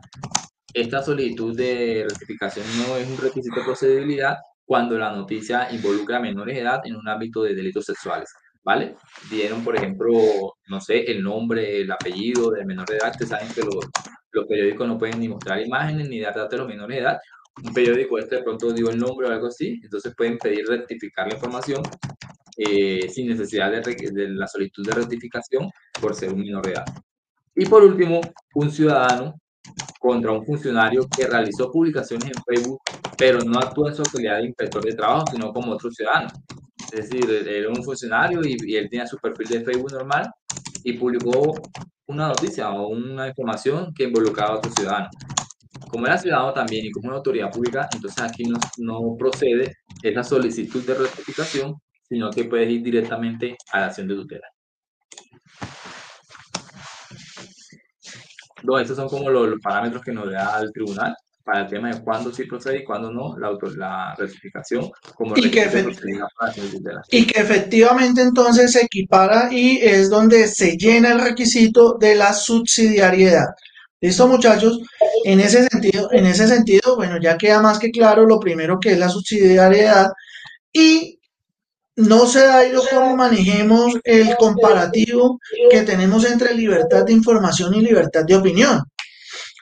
[0.72, 6.20] esta solicitud de rectificación no es un requisito de procedibilidad cuando la noticia involucra a
[6.20, 8.30] menores de edad en un ámbito de delitos sexuales,
[8.62, 8.97] ¿vale?
[9.30, 10.11] Dieron, por ejemplo,
[10.68, 13.87] no sé, el nombre, el apellido del menor de edad, ustedes saben que los,
[14.32, 17.18] los periódicos no pueden ni mostrar imágenes ni dar datos de los menores de edad.
[17.62, 21.28] Un periódico este de pronto dio el nombre o algo así, entonces pueden pedir rectificar
[21.28, 21.82] la información
[22.57, 26.84] eh, sin necesidad de, de la solicitud de rectificación por ser un menor de edad.
[27.55, 28.20] Y por último,
[28.55, 29.34] un ciudadano
[29.98, 32.80] contra un funcionario que realizó publicaciones en Facebook,
[33.16, 36.28] pero no actuó en su calidad de inspector de trabajo, sino como otro ciudadano.
[36.92, 40.30] Es decir, era un funcionario y, él tenía su perfil de Facebook normal
[40.82, 41.55] y publicó
[42.07, 45.09] una noticia o una información que involucraba a otro ciudadano.
[45.89, 50.22] Como era ciudadano también y como una autoridad pública, entonces aquí no, no procede esa
[50.22, 51.75] solicitud de rectificación,
[52.09, 54.49] sino que puedes ir directamente a la acción de tutela.
[58.64, 61.14] No, estos son como los, parámetros que nos da el tribunal
[61.45, 65.37] para el tema de cuándo sí procede y cuándo no la, auto, la rectificación como
[65.37, 65.68] y que,
[67.11, 72.33] y que efectivamente entonces se equipara y es donde se llena el requisito de la
[72.33, 73.49] subsidiariedad.
[74.05, 74.80] ¿Listo, muchachos?
[75.24, 78.92] En ese sentido, en ese sentido, bueno, ya queda más que claro lo primero que
[78.92, 80.11] es la subsidiariedad
[80.70, 81.18] y
[81.96, 85.38] no sé, Dairo, cómo manejemos el comparativo
[85.70, 88.82] que tenemos entre libertad de información y libertad de opinión.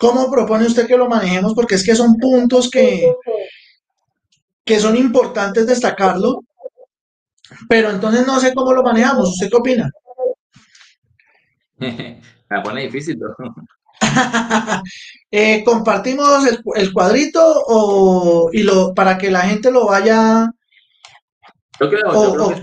[0.01, 1.55] ¿Cómo propone usted que lo manejemos?
[1.55, 3.15] Porque es que son puntos que,
[4.65, 6.41] que son importantes destacarlo,
[7.69, 9.29] pero entonces no sé cómo lo manejamos.
[9.29, 9.89] ¿Usted qué opina?
[11.79, 13.21] Me pone difícil.
[15.31, 20.49] eh, ¿Compartimos el, el cuadrito o, y lo, para que la gente lo vaya
[21.83, 22.55] yo creo, yo creo que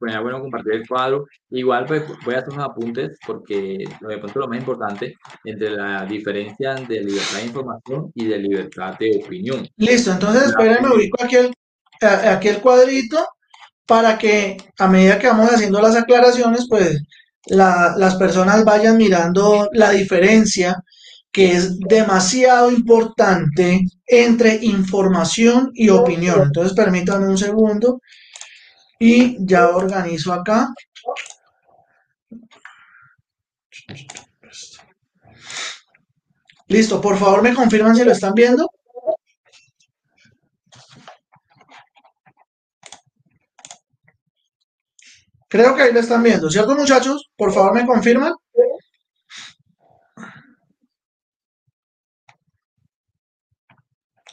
[0.00, 1.26] sería bueno, compartir el cuadro.
[1.50, 5.14] Igual pues, voy a hacer unos apuntes porque lo pronto lo más importante
[5.44, 9.68] entre la diferencia de libertad de información y de libertad de opinión.
[9.76, 11.52] Listo, entonces espérenme, ubico aquí el,
[12.00, 13.18] aquí el cuadrito
[13.86, 17.02] para que a medida que vamos haciendo las aclaraciones, pues
[17.46, 20.82] la, las personas vayan mirando la diferencia
[21.32, 26.42] que es demasiado importante entre información y opinión.
[26.42, 28.00] Entonces permítanme un segundo
[28.98, 30.68] y ya organizo acá.
[36.68, 38.70] Listo, por favor me confirman si lo están viendo.
[45.48, 47.30] Creo que ahí lo están viendo, ¿cierto muchachos?
[47.36, 48.32] Por favor me confirman.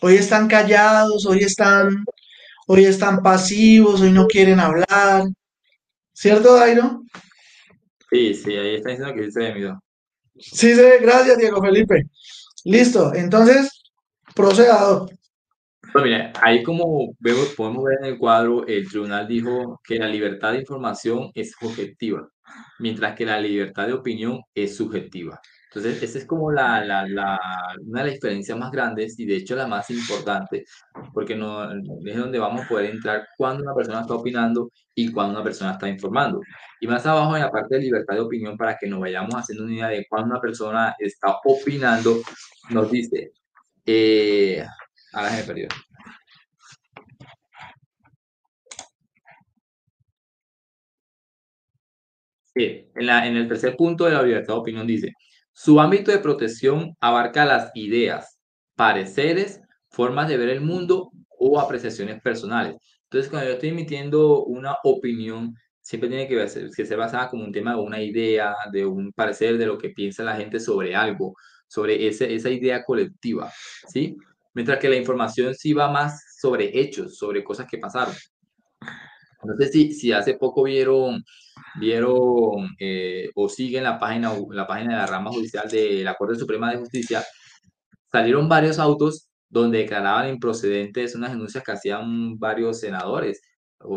[0.01, 2.03] Hoy están callados, hoy están
[2.67, 5.23] hoy están pasivos, hoy no quieren hablar.
[6.13, 7.01] ¿Cierto, Dairo?
[8.09, 9.79] Sí, sí, ahí está diciendo que sí se ve miedo.
[10.37, 12.03] Sí, ve, gracias, Diego Felipe.
[12.65, 13.69] Listo, entonces,
[14.33, 15.09] procedado.
[15.95, 20.09] Pues mira, ahí como vemos, podemos ver en el cuadro, el tribunal dijo que la
[20.09, 22.27] libertad de información es objetiva,
[22.79, 25.39] mientras que la libertad de opinión es subjetiva.
[25.69, 27.39] Entonces, esa es como la, la, la,
[27.79, 30.65] una de las diferencias más grandes y de hecho la más importante,
[31.13, 35.35] porque no, es donde vamos a poder entrar cuando una persona está opinando y cuando
[35.35, 36.41] una persona está informando.
[36.81, 39.63] Y más abajo en la parte de libertad de opinión, para que nos vayamos haciendo
[39.63, 42.17] una idea de cuando una persona está opinando,
[42.71, 43.31] nos dice,
[43.85, 44.65] eh,
[45.15, 45.67] ahora se me perdió.
[52.43, 55.11] Sí, en, la, en el tercer punto de la libertad de opinión dice,
[55.51, 58.39] su ámbito de protección abarca las ideas,
[58.75, 62.75] pareceres, formas de ver el mundo o apreciaciones personales.
[63.03, 67.43] Entonces, cuando yo estoy emitiendo una opinión, siempre tiene que, ser, que ser basada como
[67.43, 70.95] un tema de una idea, de un parecer, de lo que piensa la gente sobre
[70.95, 71.35] algo,
[71.67, 73.51] sobre ese, esa idea colectiva,
[73.87, 74.17] ¿sí?
[74.55, 78.15] Mientras que la información sí va más sobre hechos, sobre cosas que pasaron.
[79.43, 81.23] No sé si, si hace poco vieron
[81.79, 86.35] vieron eh, o siguen la página, la página de la rama judicial de la Corte
[86.35, 87.23] Suprema de Justicia,
[88.11, 93.41] salieron varios autos donde declaraban improcedentes unas denuncias que hacían varios senadores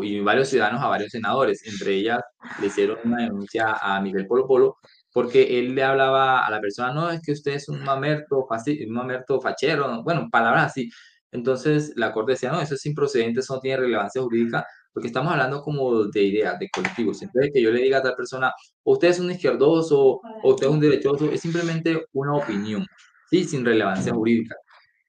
[0.03, 1.67] y varios ciudadanos a varios senadores.
[1.67, 2.21] Entre ellas
[2.61, 4.77] le hicieron una denuncia a Miguel Polo Polo
[5.13, 8.93] porque él le hablaba a la persona, no, es que usted es un mamerto, un
[8.93, 10.91] mamerto fachero, bueno, palabras así.
[11.33, 15.33] Entonces la Corte decía, no, eso es improcedente, eso no tiene relevancia jurídica, porque estamos
[15.33, 17.23] hablando como de ideas, de colectivos.
[17.23, 18.53] Entonces, que yo le diga a tal persona,
[18.85, 22.87] usted es un izquierdoso o usted es un derechoso, es simplemente una opinión,
[23.31, 23.45] ¿sí?
[23.45, 24.57] Sin relevancia jurídica.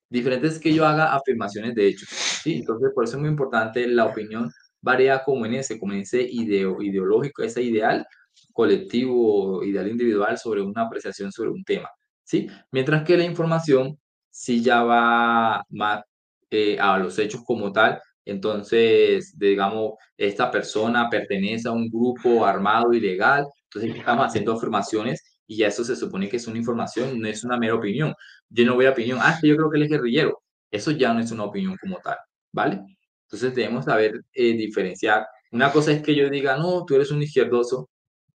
[0.09, 2.55] Diferente es que yo haga afirmaciones de hechos, ¿sí?
[2.55, 6.21] Entonces, por eso es muy importante la opinión varía como en ese, como en ese
[6.21, 8.05] ideo, ideológico, ese ideal
[8.53, 11.89] colectivo, ideal individual sobre una apreciación sobre un tema,
[12.23, 12.47] ¿sí?
[12.71, 16.03] Mientras que la información sí ya va más
[16.49, 22.93] eh, a los hechos como tal entonces, digamos, esta persona pertenece a un grupo armado
[22.93, 27.27] ilegal, entonces estamos haciendo afirmaciones y ya eso se supone que es una información, no
[27.27, 28.13] es una mera opinión.
[28.49, 30.41] Yo no voy a opinión, ah, yo creo que él es guerrillero.
[30.71, 32.17] Eso ya no es una opinión como tal,
[32.51, 32.81] ¿vale?
[33.23, 35.25] Entonces debemos saber eh, diferenciar.
[35.51, 37.89] Una cosa es que yo diga, no, tú eres un izquierdoso,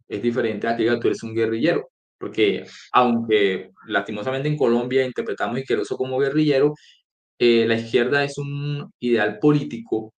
[0.09, 1.89] es diferente a que diga, tú eres un guerrillero.
[2.19, 6.75] Porque aunque lastimosamente en Colombia interpretamos izquierdoso como guerrillero,
[7.39, 10.15] eh, la izquierda es un ideal político,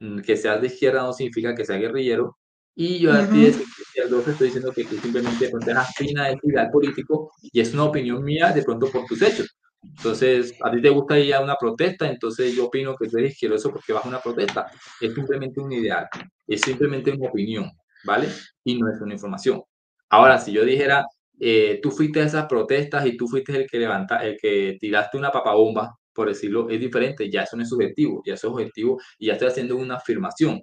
[0.00, 2.36] mm, que seas de izquierda no significa que sea guerrillero,
[2.74, 7.30] y yo a ti estoy diciendo que tú simplemente eres afina a ese ideal político
[7.42, 9.46] y es una opinión mía de pronto por tus hechos.
[9.82, 13.32] Entonces, a ti te gusta ir a una protesta, entonces yo opino que tú eres
[13.32, 14.70] izquierdoso porque vas a una protesta.
[15.00, 16.06] Es simplemente un ideal,
[16.46, 17.70] es simplemente una opinión,
[18.04, 18.28] ¿vale?
[18.64, 19.62] Y no es una información.
[20.10, 21.06] Ahora, si yo dijera,
[21.40, 25.16] eh, tú fuiste a esas protestas y tú fuiste el que levanta, el que tiraste
[25.18, 29.26] una papabomba por decirlo, es diferente, ya eso no es subjetivo, ya es objetivo y
[29.26, 30.62] ya estoy haciendo una afirmación,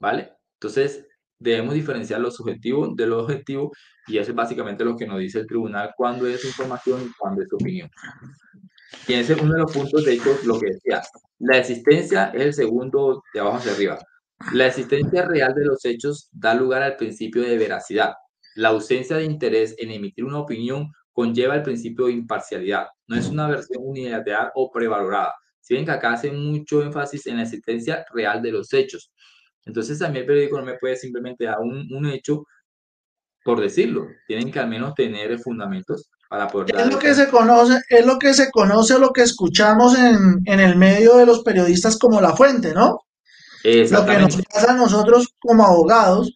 [0.00, 0.32] ¿vale?
[0.54, 1.06] Entonces,
[1.38, 3.72] debemos diferenciar lo subjetivo de lo objetivo
[4.06, 7.42] y eso es básicamente lo que nos dice el tribunal cuando es información y cuando
[7.42, 7.90] es opinión.
[9.08, 11.02] Y ese es uno de los puntos, de hecho, lo que decía,
[11.38, 13.98] la existencia es el segundo de abajo hacia arriba.
[14.52, 18.14] La existencia real de los hechos da lugar al principio de veracidad.
[18.54, 22.88] La ausencia de interés en emitir una opinión conlleva el principio de imparcialidad.
[23.06, 25.34] No es una versión unilateral o prevalorada.
[25.60, 29.12] Si ven que acá hace mucho énfasis en la existencia real de los hechos.
[29.64, 32.44] Entonces a mí el periódico no me puede simplemente dar un, un hecho
[33.44, 34.06] por decirlo.
[34.26, 38.18] Tienen que al menos tener fundamentos para poder Es lo que se conoce, es lo
[38.18, 42.34] que se conoce, lo que escuchamos en, en el medio de los periodistas como la
[42.34, 43.00] fuente, ¿no?
[43.64, 46.34] Lo que nos pasa a nosotros como abogados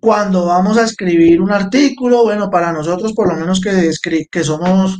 [0.00, 4.98] cuando vamos a escribir un artículo, bueno, para nosotros por lo menos que, somos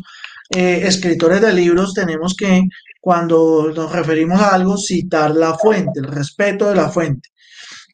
[0.51, 2.63] eh, escritores de libros, tenemos que,
[3.01, 7.31] cuando nos referimos a algo, citar la fuente, el respeto de la fuente,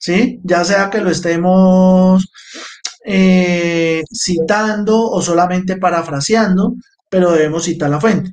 [0.00, 0.40] ¿sí?
[0.42, 2.28] Ya sea que lo estemos
[3.04, 6.74] eh, citando o solamente parafraseando,
[7.08, 8.32] pero debemos citar la fuente.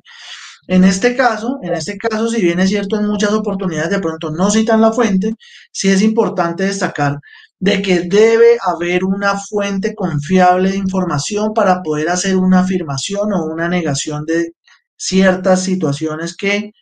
[0.66, 4.30] En este caso, en este caso, si bien es cierto, en muchas oportunidades de pronto
[4.30, 5.34] no citan la fuente,
[5.72, 7.18] sí es importante destacar
[7.58, 13.44] de que debe haber una fuente confiable de información para poder hacer una afirmación o
[13.46, 14.52] una negación de
[14.96, 16.72] ciertas situaciones que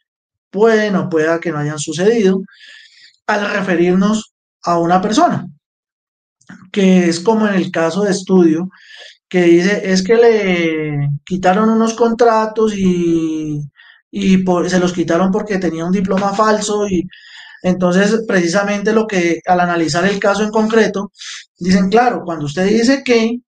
[0.51, 2.43] pueden o pueda que no hayan sucedido
[3.27, 4.33] al referirnos
[4.65, 5.47] a una persona,
[6.73, 8.69] que es como en el caso de estudio,
[9.29, 13.61] que dice es que le quitaron unos contratos y,
[14.13, 17.09] y se los quitaron porque tenía un diploma falso y
[17.63, 21.13] entonces, precisamente lo que al analizar el caso en concreto,
[21.59, 23.39] dicen, claro, cuando usted dice que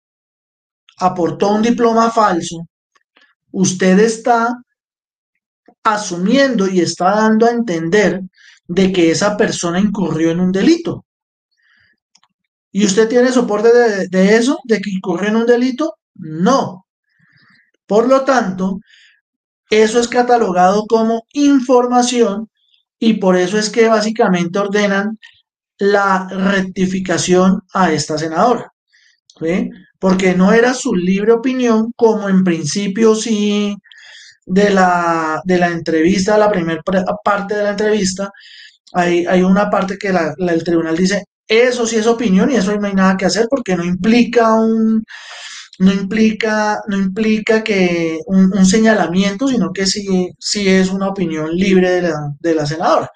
[0.98, 2.68] aportó un diploma falso,
[3.50, 4.56] usted está
[5.82, 8.22] asumiendo y está dando a entender
[8.68, 11.04] de que esa persona incurrió en un delito.
[12.70, 13.68] ¿Y usted tiene soporte
[14.08, 15.96] de, eso, de que incurrió en un delito?
[16.14, 16.86] No.
[17.86, 18.78] Por lo tanto,
[19.82, 22.48] eso es catalogado como información
[22.98, 25.18] y por eso es que básicamente ordenan
[25.78, 28.72] la rectificación a esta senadora.
[29.98, 33.76] Porque no era su libre opinión como en principio sí
[34.46, 36.82] de la, de la entrevista, la primera
[37.24, 38.30] parte de la entrevista,
[38.92, 42.86] hay, hay una parte que el tribunal dice, eso sí es opinión y eso no
[42.86, 45.02] hay nada que hacer porque no implica un,
[45.78, 51.90] no implica, no implica que un, señalamiento, sino que sí, sí es una opinión libre
[51.90, 53.10] de la, de la senadora.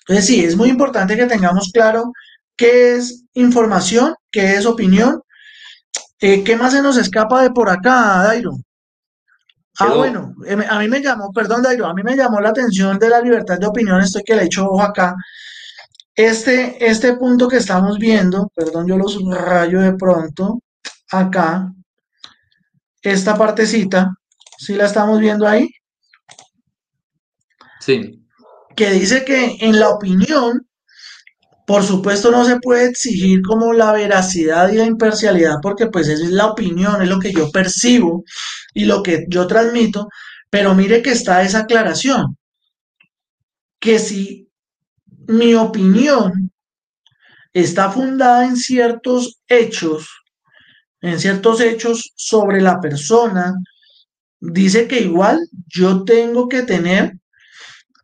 [0.00, 2.12] Entonces sí, es muy importante que tengamos claro
[2.56, 5.22] qué es información, qué es opinión.
[6.20, 8.52] Eh, ¿Qué más se nos escapa de por acá, Dairo?
[9.78, 12.98] Ah, bueno, eh, a mí me llamó, perdón, Dairo, a mí me llamó la atención
[12.98, 15.14] de la libertad de opinión, estoy que le echo ojo acá.
[16.14, 20.60] Este, este punto que estamos viendo, perdón, yo lo subrayo de pronto,
[21.12, 21.72] acá,
[23.02, 24.14] esta partecita,
[24.58, 25.68] ¿sí la estamos viendo ahí?
[27.80, 28.24] Sí.
[28.76, 30.66] Que dice que en la opinión,
[31.66, 36.24] por supuesto no se puede exigir como la veracidad y la imparcialidad, porque pues esa
[36.24, 38.24] es la opinión, es lo que yo percibo
[38.72, 40.08] y lo que yo transmito,
[40.48, 42.36] pero mire que está esa aclaración,
[43.80, 44.48] que si
[45.26, 46.52] mi opinión
[47.52, 50.21] está fundada en ciertos hechos,
[51.02, 53.54] en ciertos hechos sobre la persona,
[54.40, 57.12] dice que igual yo tengo que tener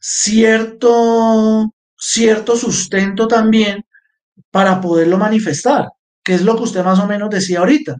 [0.00, 3.84] cierto, cierto sustento también
[4.50, 5.88] para poderlo manifestar,
[6.22, 7.96] que es lo que usted más o menos decía ahorita.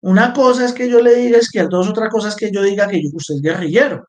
[0.00, 3.02] Una cosa es que yo le diga izquierdoso, otra cosa es que yo diga que
[3.12, 4.08] usted es guerrillero.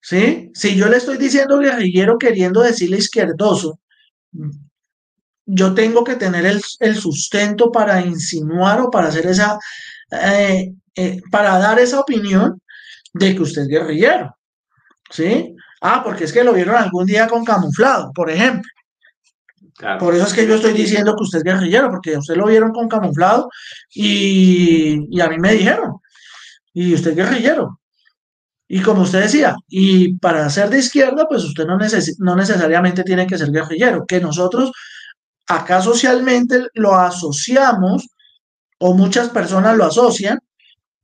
[0.00, 0.50] ¿Sí?
[0.54, 3.80] Si yo le estoy diciendo guerrillero queriendo decirle izquierdoso,
[5.50, 9.58] yo tengo que tener el, sustento para insinuar o para hacer esa,
[10.10, 12.60] eh, eh, para dar esa opinión
[13.14, 14.36] de que usted es guerrillero.
[15.10, 15.56] ¿Sí?
[15.80, 18.70] Ah, porque es que lo vieron algún día con camuflado, por ejemplo.
[19.98, 22.72] Por eso es que yo estoy diciendo que usted es guerrillero, porque usted lo vieron
[22.72, 23.48] con camuflado
[23.94, 25.94] y, y a mí me dijeron,
[26.74, 27.80] y usted es guerrillero.
[28.66, 33.26] Y como usted decía, y para ser de izquierda, pues usted no, no necesariamente tiene
[33.26, 34.72] que ser guerrillero, que nosotros
[35.48, 38.08] Acá socialmente lo asociamos
[38.78, 40.38] o muchas personas lo asocian,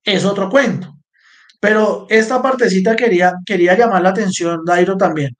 [0.04, 0.94] es otro cuento.
[1.60, 5.34] Pero esta partecita quería, quería llamar la atención, Dairo, también.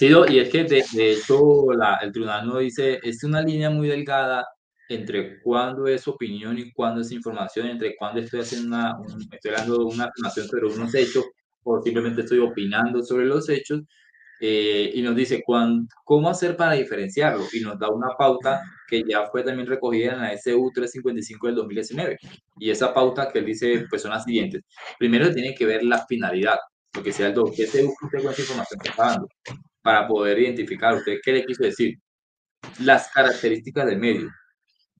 [0.00, 4.46] Sí, y es que de, hecho el tribunal no dice, es una línea muy delgada
[4.88, 8.96] entre cuándo es opinión y cuándo es información, entre cuándo estoy haciendo una,
[9.30, 11.24] estoy dando una afirmación sobre unos hechos
[11.64, 13.82] o simplemente estoy opinando sobre los hechos
[14.42, 19.26] eh, y nos dice cómo hacer para diferenciarlo y nos da una pauta que ya
[19.26, 22.18] fue también recogida en la SU 355 del 2019.
[22.58, 24.62] Y esa pauta que él dice pues son las siguientes.
[24.98, 26.58] Primero tiene que ver la finalidad,
[26.94, 29.28] lo que sea el ¿qué se usted con esa información que está dando?
[29.82, 31.98] Para poder identificar usted qué le quiso decir.
[32.78, 34.30] Las características del medio,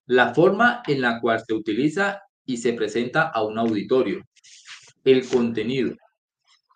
[0.07, 4.23] la forma en la cual se utiliza y se presenta a un auditorio,
[5.05, 5.95] el contenido,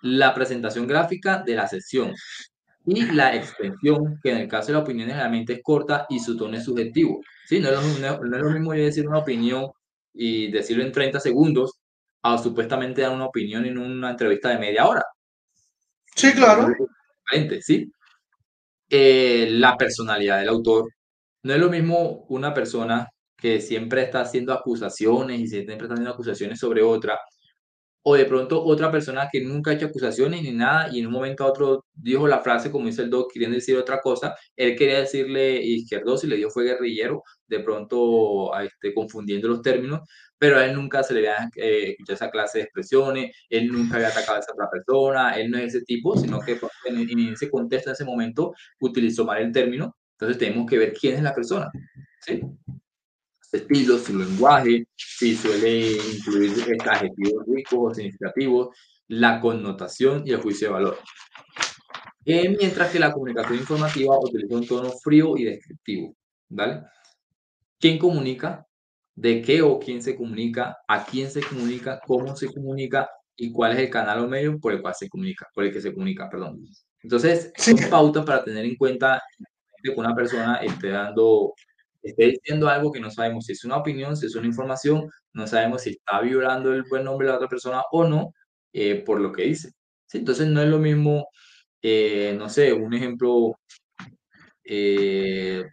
[0.03, 2.15] la presentación gráfica de la sesión,
[2.87, 6.37] y la extensión, que en el caso de la opinión generalmente es corta y su
[6.37, 7.21] tono es subjetivo.
[7.47, 7.61] ¿sí?
[7.61, 9.71] No, es lo, no, es lo mismo decir una opinión
[10.13, 11.79] y decirlo en 30 segundos
[12.23, 15.03] a supuestamente dar una opinión en una entrevista de media hora.
[16.15, 16.69] Sí, claro.
[17.61, 17.91] ¿sí?
[18.89, 20.89] Eh, la personalidad del autor.
[21.43, 26.13] No es lo mismo una persona que siempre está haciendo acusaciones y siempre está haciendo
[26.13, 27.19] acusaciones sobre otra,
[28.07, 31.13] o de pronto otra persona que nunca ha hecho acusaciones ni nada y en un
[31.13, 34.77] momento a otro dijo la frase como dice el doc queriendo decir otra cosa, él
[34.77, 40.01] quería decirle izquierdoso y le dio fue guerrillero, de pronto este, confundiendo los términos,
[40.39, 43.97] pero a él nunca se le había eh, escuchado esa clase de expresiones, él nunca
[43.97, 47.33] había atacado a esa otra persona, él no es ese tipo, sino que en, en
[47.33, 51.23] ese contexto, en ese momento, utilizó mal el término, entonces tenemos que ver quién es
[51.23, 51.71] la persona,
[52.21, 52.43] ¿sí?
[53.55, 56.53] Estilo, su lenguaje, si suele incluir
[56.89, 58.77] adjetivos ricos o significativos,
[59.09, 60.99] la connotación y el juicio de valor.
[62.25, 66.15] Eh, mientras que la comunicación informativa utiliza un tono frío y descriptivo.
[66.49, 66.83] ¿vale?
[67.79, 68.67] ¿Quién comunica?
[69.15, 70.79] ¿De qué o quién se comunica?
[70.89, 72.01] ¿A quién se comunica?
[72.07, 73.09] ¿Cómo se comunica?
[73.37, 75.49] ¿Y cuál es el canal o medio por el cual se comunica?
[75.55, 76.61] Por el que se comunica, perdón.
[77.03, 79.23] Entonces, son pautas para tener en cuenta
[79.83, 81.53] que una persona esté dando
[82.11, 85.47] esté diciendo algo que no sabemos si es una opinión, si es una información, no
[85.47, 88.35] sabemos si está violando el buen nombre de la otra persona o no,
[88.73, 89.71] eh, por lo que dice.
[90.07, 90.19] ¿sí?
[90.19, 91.29] Entonces no es lo mismo,
[91.83, 93.57] eh, no sé, un ejemplo,
[94.65, 95.65] eh,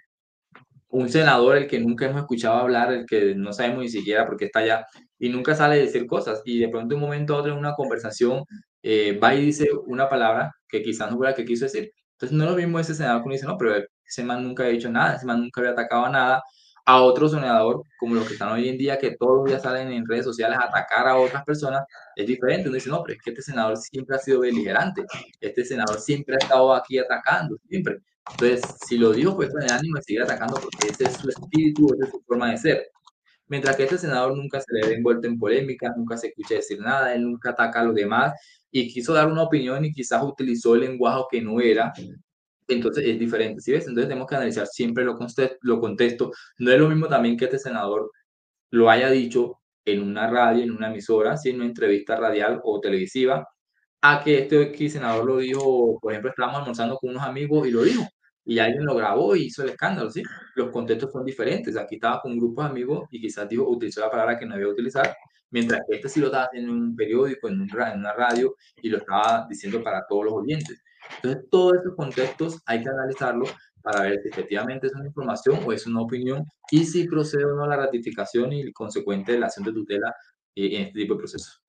[0.89, 4.37] un senador el que nunca hemos escuchado hablar, el que no sabemos ni siquiera por
[4.37, 4.85] qué está allá
[5.17, 7.75] y nunca sale a decir cosas y de pronto un momento a otro en una
[7.75, 8.43] conversación
[8.83, 11.91] eh, va y dice una palabra que quizás no fue la que quiso decir.
[12.13, 13.75] Entonces no es lo mismo ese senador que uno dice, no, pero
[14.11, 16.43] ese man nunca ha dicho nada, ese man nunca había atacado a nada,
[16.85, 20.07] a otro senador como los que están hoy en día que todos días salen en
[20.07, 21.83] redes sociales a atacar a otras personas,
[22.15, 22.67] es diferente.
[22.67, 25.05] Uno dice, no, pero es que este senador siempre ha sido beligerante,
[25.39, 27.99] este senador siempre ha estado aquí atacando, siempre.
[28.31, 31.93] Entonces, si lo dijo, pues el ánimo de seguir atacando porque ese es su espíritu,
[31.93, 32.87] esa es su forma de ser.
[33.47, 36.79] Mientras que este senador nunca se le ve envuelto en polémica, nunca se escucha decir
[36.79, 38.33] nada, él nunca ataca a los demás
[38.71, 41.91] y quiso dar una opinión y quizás utilizó el lenguaje que no era,
[42.73, 43.87] entonces es diferente, ¿sí ves?
[43.87, 45.17] Entonces tenemos que analizar siempre lo,
[45.61, 46.31] lo contexto.
[46.59, 48.11] No es lo mismo también que este senador
[48.71, 51.49] lo haya dicho en una radio, en una emisora, ¿sí?
[51.49, 53.47] en una entrevista radial o televisiva,
[54.01, 57.83] a que este senador lo dijo, por ejemplo, estábamos almorzando con unos amigos y lo
[57.83, 58.03] dijo
[58.45, 60.23] y alguien lo grabó y hizo el escándalo, ¿sí?
[60.55, 61.77] Los contextos son diferentes.
[61.77, 64.55] Aquí estaba con un grupo de amigos y quizás dijo, utilizó la palabra que no
[64.55, 65.15] había utilizar,
[65.51, 68.97] mientras que este sí lo estaba haciendo en un periódico, en, una radio y lo
[68.97, 70.81] estaba diciendo para todos los oyentes.
[71.17, 75.73] Entonces, todos estos contextos hay que analizarlos para ver si efectivamente es una información o
[75.73, 79.65] es una opinión y si procede o no la ratificación y el consecuente la acción
[79.65, 80.13] de tutela
[80.55, 81.61] eh, en este tipo de procesos.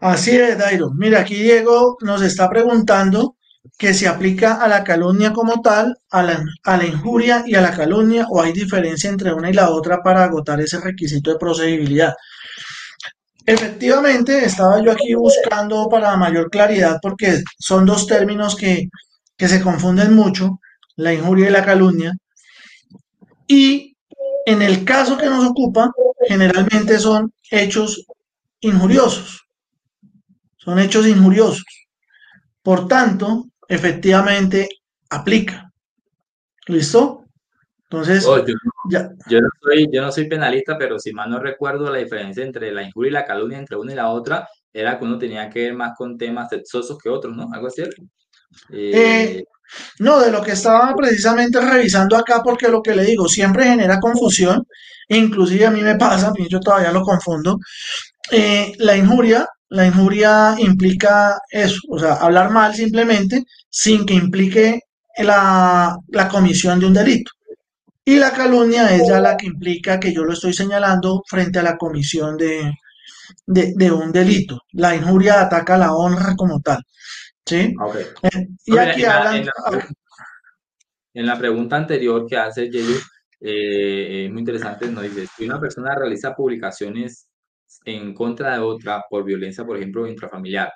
[0.00, 0.90] Así es, Dairo.
[0.92, 3.36] Mira, aquí Diego nos está preguntando
[3.78, 8.26] que se aplica a la calumnia como tal, a la, injuria y a la calumnia,
[8.30, 12.14] o hay diferencia entre una y la otra para agotar ese requisito de procedibilidad.
[13.46, 18.88] Efectivamente, estaba yo aquí buscando para mayor claridad porque son dos términos que,
[19.36, 20.60] que se confunden mucho,
[20.96, 22.12] la injuria y la calumnia.
[23.46, 23.96] Y
[24.46, 25.90] en el caso que nos ocupa,
[26.26, 28.06] generalmente son hechos
[28.60, 29.42] injuriosos.
[30.56, 31.64] Son hechos injuriosos.
[32.62, 34.68] Por tanto, efectivamente
[35.10, 35.70] aplica.
[36.66, 37.24] ¿Listo?
[37.90, 38.44] Entonces, oh,
[38.88, 42.72] yo, no soy, yo no soy penalista, pero si mal no recuerdo, la diferencia entre
[42.72, 45.60] la injuria y la calumnia entre una y la otra era que uno tenía que
[45.60, 47.48] ver más con temas sexosos que otros, ¿no?
[47.52, 47.82] Algo así.
[47.82, 47.86] Eh,
[48.70, 49.44] eh,
[50.00, 54.00] no, de lo que estaba precisamente revisando acá, porque lo que le digo siempre genera
[54.00, 54.66] confusión,
[55.08, 57.58] inclusive a mí me pasa, yo todavía lo confundo.
[58.30, 64.82] Eh, la injuria la injuria implica eso, o sea, hablar mal simplemente sin que implique
[65.18, 65.98] la,
[66.30, 67.32] comisión de un delito.
[68.04, 71.64] Y la calumnia es ya la que implica que yo lo estoy señalando frente a
[71.64, 72.72] la comisión de,
[73.90, 74.60] un delito.
[74.72, 76.80] La injuria ataca la honra como tal.
[77.44, 77.74] ¿Sí?
[78.22, 79.44] Eh, y aquí en hablan...
[79.44, 79.88] La,
[81.14, 82.96] en, la, pregunta anterior que hace Yeyu,
[83.40, 87.28] eh, es muy interesante, nos dice, si una persona realiza publicaciones
[87.84, 90.72] en contra de otra por violencia, por ejemplo, intrafamiliar,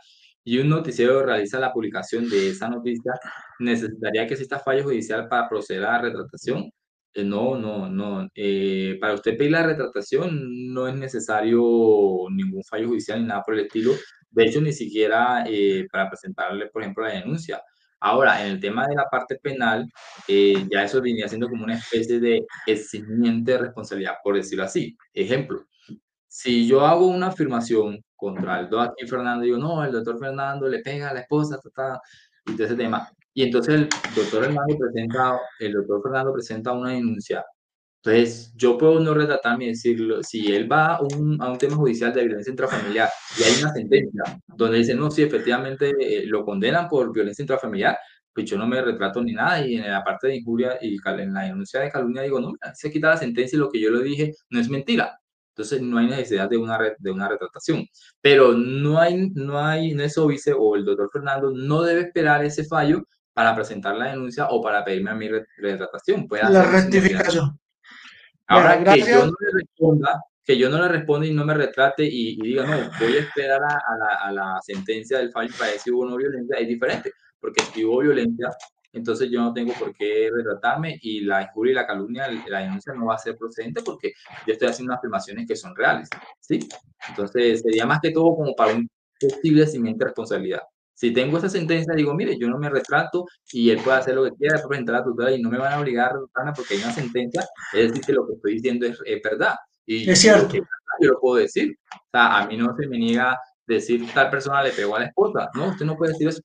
[0.49, 3.13] y un noticiero realiza la publicación de esa noticia,
[3.59, 6.71] necesitaría que exista fallo judicial para proceder a la retratación.
[7.13, 8.27] Eh, no, no, no.
[8.35, 11.61] Eh, para usted pedir la retratación no es necesario
[12.31, 13.93] ningún fallo judicial ni nada por el estilo.
[14.31, 17.61] De hecho, ni siquiera eh, para presentarle, por ejemplo, la denuncia.
[18.01, 19.87] Ahora, en el tema de la parte penal,
[20.27, 24.97] ya eso venía siendo como una especie de eximiente de responsabilidad, por decirlo así.
[25.13, 25.67] Ejemplo,
[26.29, 30.81] si yo hago una afirmación contra el doctor Fernando, digo, no, el doctor Fernando le
[30.81, 31.59] pega a la esposa,
[32.47, 33.09] y todo ese tema.
[33.35, 34.49] Y entonces el doctor
[34.79, 37.45] presenta, el doctor Fernando presenta una denuncia.
[38.03, 41.76] Entonces, yo puedo no retratarme y decirlo, si él va a un, a un tema
[41.76, 43.09] judicial de violencia intrafamiliar
[43.39, 47.99] y hay una sentencia donde dice, no, si efectivamente eh, lo condenan por violencia intrafamiliar,
[48.33, 51.35] pues yo no me retrato ni nada y en la parte de injuria y en
[51.35, 54.03] la denuncia de calumnia digo, no, se quita la sentencia y lo que yo le
[54.05, 55.18] dije no es mentira.
[55.59, 57.85] Entonces no hay necesidad de una, de una retratación.
[58.21, 62.45] Pero no hay, no hay, no es vice o el doctor Fernando no debe esperar
[62.45, 63.03] ese fallo
[63.33, 66.29] para presentar la denuncia o para pedirme a mi retratación.
[66.29, 67.59] Puede la rectificación.
[68.47, 72.05] Ahora que yo no le responda, que yo no le responda y no me retrate
[72.05, 75.93] y, diga, no, voy a esperar a, la, a, la, sentencia del fallo para decir
[75.93, 78.49] hubo no violencia, es diferente, porque si hubo violencia,
[78.93, 82.93] entonces yo no tengo por qué retratarme y la injuria y la calumnia, la denuncia
[82.95, 84.12] no va a ser procedente porque
[84.47, 86.09] yo estoy haciendo afirmaciones que son reales,
[86.41, 86.66] ¿sí?
[87.09, 88.89] Entonces sería más que todo como para un
[89.20, 90.62] posible cimiento de responsabilidad.
[90.95, 94.24] Si tengo esa sentencia, digo, mire, yo no me retrato y él puede hacer lo
[94.24, 96.82] que quiera, presentar la tutela y no me van a obligar a retratarme porque hay
[96.82, 99.55] una sentencia, es decir, que lo que estoy diciendo es, verdad.
[99.86, 100.53] Y es cierto.
[100.53, 100.62] Yo,
[101.01, 101.78] yo lo puedo decir.
[101.95, 105.07] O sea, a mí no se me niega decir tal persona le pegó a la
[105.07, 105.49] esposa.
[105.55, 106.41] No, usted no puede decir eso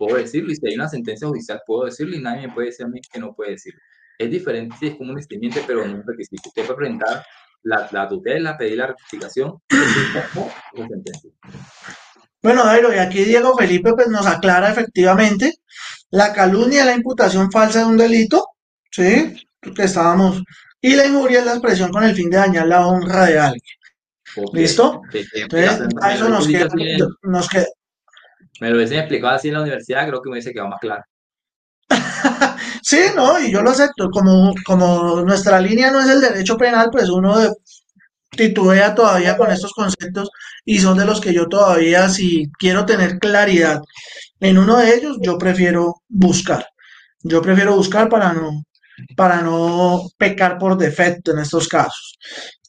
[0.00, 2.86] puedo decirlo, y si hay una sentencia judicial, puedo decirlo, y nadie me puede decir
[2.86, 3.80] a mí que no puede decirlo.
[4.18, 6.48] Es diferente si es como un estimante, pero no un requisito.
[6.48, 7.22] Usted puede presentar
[7.64, 11.30] la, la tutela, pedir la rectificación, la sentencia.
[12.42, 15.56] Bueno, Jairo, y aquí Diego Felipe pues, nos aclara efectivamente
[16.08, 18.46] la calumnia, la imputación falsa de un delito,
[18.90, 19.36] ¿sí?
[19.60, 20.42] Que estábamos.
[20.80, 23.76] Y la injuria es la expresión con el fin de dañar la honra de alguien.
[24.54, 25.02] ¿Listo?
[25.12, 26.68] Entonces, a eso nos queda,
[27.22, 27.66] nos queda.
[28.60, 31.02] Me lo hubiesen explicado así en la universidad, creo que me hubiese quedado más claro.
[32.82, 34.10] sí, no, y yo lo acepto.
[34.10, 37.34] Como, como nuestra línea no es el derecho penal, pues uno
[38.30, 40.30] titubea todavía con estos conceptos
[40.64, 43.80] y son de los que yo todavía, si quiero tener claridad
[44.38, 46.66] en uno de ellos, yo prefiero buscar.
[47.22, 48.64] Yo prefiero buscar para no,
[49.16, 52.18] para no pecar por defecto en estos casos.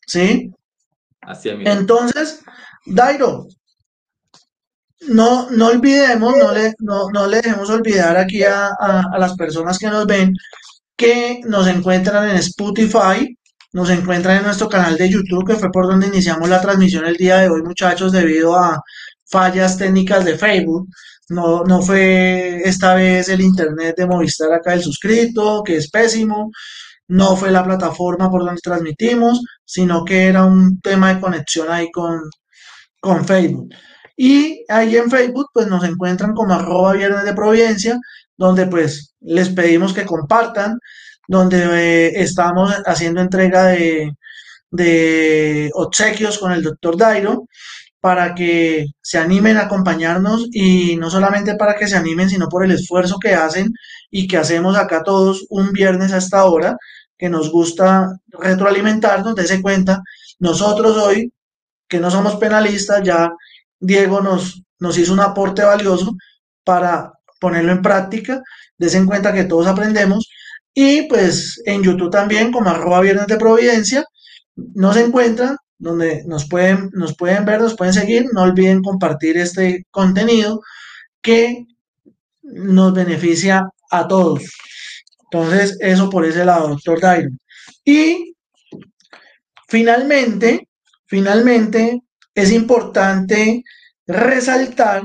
[0.08, 0.52] ¿Sí?
[1.22, 1.60] Así es.
[1.66, 2.42] Entonces,
[2.86, 3.48] Dairo,
[5.08, 9.78] no, no olvidemos, no le, no, no le dejemos olvidar aquí a, a, las personas
[9.80, 10.34] que nos ven
[10.96, 13.36] que nos encuentran en Spotify,
[13.74, 17.18] nos encuentran en nuestro canal de YouTube, que fue por donde iniciamos la transmisión el
[17.18, 18.80] día de hoy, muchachos, debido a
[19.26, 20.88] fallas técnicas de Facebook.
[21.30, 26.52] No, no fue esta vez el internet de Movistar acá el suscrito, que es pésimo.
[27.08, 31.90] No fue la plataforma por donde transmitimos, sino que era un tema de conexión ahí
[31.92, 32.30] con,
[33.00, 33.70] con Facebook.
[34.24, 37.98] Y ahí en Facebook pues nos encuentran como arroba viernes de Providencia,
[38.38, 40.78] donde pues les pedimos que compartan,
[41.28, 44.12] donde eh, estamos haciendo entrega de,
[44.70, 47.48] de obsequios con el doctor Dairo
[48.00, 52.64] para que se animen a acompañarnos y no solamente para que se animen, sino por
[52.64, 53.74] el esfuerzo que hacen
[54.12, 56.78] y que hacemos acá todos un viernes a esta hora,
[57.18, 60.04] que nos gusta retroalimentarnos, ese cuenta,
[60.38, 61.34] nosotros hoy,
[61.88, 63.32] que no somos penalistas, ya
[63.82, 66.16] Diego nos, nos hizo un aporte valioso
[66.64, 68.42] para ponerlo en práctica,
[68.80, 70.30] en cuenta que todos aprendemos,
[70.74, 74.06] y pues en YouTube también, como arroba viernes de Providencia,
[74.56, 78.28] nos encuentran donde nos pueden, nos pueden ver, nos pueden seguir.
[78.34, 80.62] No olviden compartir este contenido
[81.22, 81.66] que
[82.44, 84.44] nos beneficia a todos.
[85.32, 87.30] Entonces, eso por ese lado, doctor Dairo.
[87.84, 88.36] Y
[89.68, 90.68] finalmente,
[91.08, 92.02] finalmente,
[92.34, 93.64] es importante
[94.08, 95.04] resaltar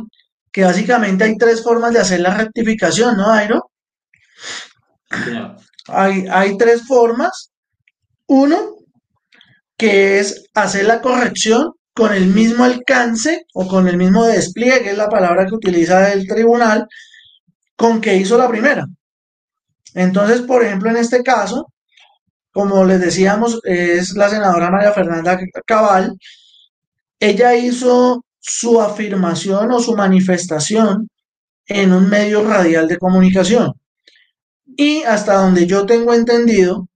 [0.53, 3.71] que básicamente hay tres formas de hacer la rectificación, ¿no, Dairo?
[5.89, 7.51] Hay, hay tres formas.
[8.27, 8.77] Uno,
[9.77, 14.99] que es hacer la corrección con el mismo alcance o con el mismo despliegue, es
[14.99, 16.87] la palabra que utiliza el tribunal,
[17.77, 18.87] con que hizo la primera.
[19.95, 21.73] Entonces, por ejemplo, en este caso,
[22.53, 26.19] como les decíamos, es la senadora María Fernanda Cabal,
[27.21, 31.09] ella hizo su afirmación o su manifestación
[31.67, 33.73] en un medio radial de comunicación.
[34.77, 36.89] Y hasta donde yo tengo entendido,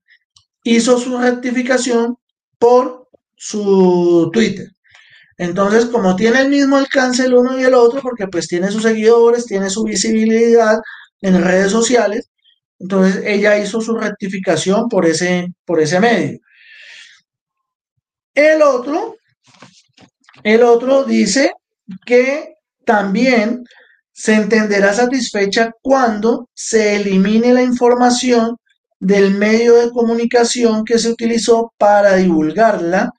[0.63, 2.17] hizo su rectificación
[2.59, 4.67] por su Twitter.
[5.37, 8.83] Entonces, como tiene el mismo alcance el uno y el otro, porque pues tiene sus
[8.83, 10.79] seguidores, tiene su visibilidad
[11.21, 12.29] en redes sociales,
[12.79, 16.39] entonces ella hizo su rectificación por ese, por ese medio.
[18.33, 19.15] El otro,
[20.43, 21.53] el otro dice
[22.05, 23.63] que también
[24.11, 28.57] se entenderá satisfecha cuando se elimine la información
[28.99, 33.11] del medio de comunicación que se utilizó para divulgarla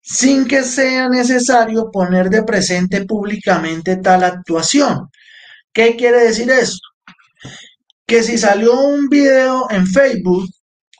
[0.00, 5.08] sin que sea necesario poner de presente públicamente tal actuación.
[5.72, 6.88] ¿Qué quiere decir esto?
[8.06, 10.48] Que si salió un video en Facebook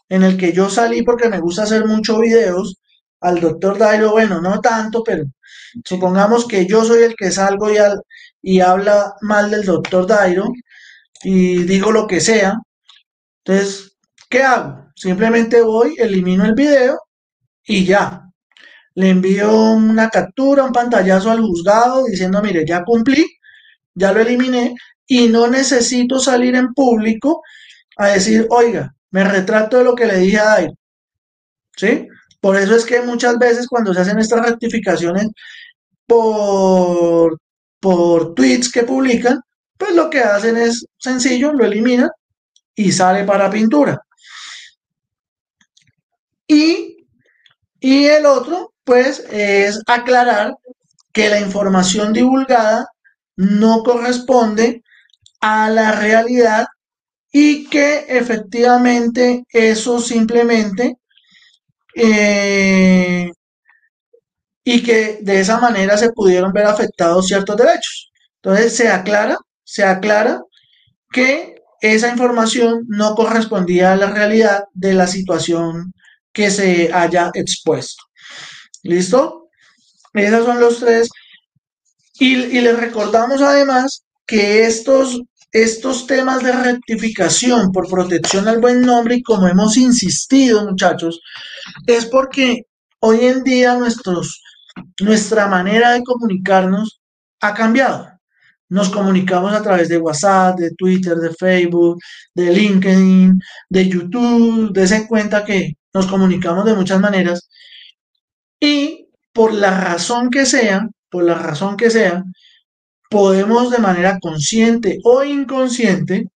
[0.09, 2.81] en el que yo salí porque me gusta hacer muchos videos,
[3.21, 5.25] al doctor Dairo, bueno, no tanto, pero
[5.85, 7.77] supongamos que yo soy el que salgo y,
[8.43, 10.47] y habla mal del doctor Dairo
[11.25, 12.55] y digo lo que sea,
[13.45, 13.97] entonces,
[14.29, 14.87] ¿qué hago?
[14.97, 17.01] Simplemente voy, elimino el video
[17.67, 18.23] y ya.
[18.95, 23.27] Le envío una captura, un pantallazo al juzgado diciendo, mire, ya cumplí,
[23.95, 24.75] ya lo eliminé
[25.07, 27.43] y no necesito salir en público
[27.97, 30.75] a decir, oiga, me retrato de lo que le dije a Dairo.
[31.77, 32.09] ¿Sí?
[32.41, 35.29] Por eso es que muchas veces cuando se hacen estas rectificaciones
[36.07, 37.39] por,
[37.81, 39.41] por tweets que publican,
[39.77, 42.11] pues lo que hacen es sencillo, lo eliminan
[42.75, 44.01] y sale para pintura.
[46.47, 47.07] Y,
[47.81, 50.55] y el otro, pues, es aclarar
[51.13, 52.87] que la información divulgada
[53.37, 54.83] no corresponde
[55.41, 56.67] a la realidad
[57.33, 60.97] y que efectivamente eso simplemente
[61.97, 63.33] eh,
[64.63, 68.13] y que de esa manera se pudieron ver afectados ciertos derechos.
[68.43, 70.43] Entonces se aclara, se aclara
[71.11, 75.93] que esa información no correspondía a la realidad de la situación
[76.33, 78.05] que se haya expuesto.
[78.83, 79.49] ¿Listo?
[80.13, 81.09] Esos son los tres.
[82.19, 85.23] Y, les recordamos además que estos,
[85.63, 91.23] estos temas de rectificación por protección al buen nombre y como hemos insistido, muchachos,
[91.87, 92.67] es porque
[93.01, 93.79] hoy en día
[95.01, 97.01] nuestra manera de comunicarnos
[97.41, 98.07] ha cambiado.
[98.69, 102.01] Nos comunicamos a través de WhatsApp, de Twitter, de Facebook,
[102.35, 103.41] de LinkedIn,
[103.71, 104.73] de YouTube.
[104.75, 107.49] Dese cuenta que nos comunicamos de muchas maneras
[108.61, 112.25] y por la razón que sea, por la razón que sea,
[113.11, 116.27] podemos de manera consciente o inconsciente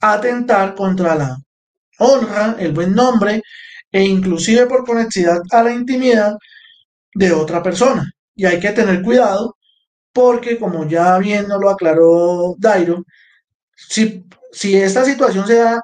[0.00, 1.36] atentar contra la
[1.98, 3.42] honra, el buen nombre
[3.92, 6.34] e inclusive por conexidad a la intimidad
[7.14, 8.10] de otra persona.
[8.34, 9.56] Y hay que tener cuidado
[10.12, 13.04] porque como ya bien lo aclaró Dairo,
[13.76, 15.82] si, si esta situación se da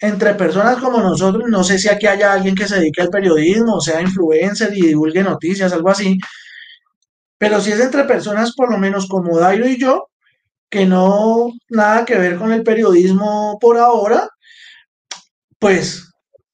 [0.00, 3.80] entre personas como nosotros, no sé si aquí haya alguien que se dedique al periodismo,
[3.80, 6.18] sea influencer y divulgue noticias, algo así,
[7.42, 10.10] pero si es entre personas por lo menos como Dairo y yo,
[10.70, 14.28] que no nada que ver con el periodismo por ahora,
[15.58, 16.08] pues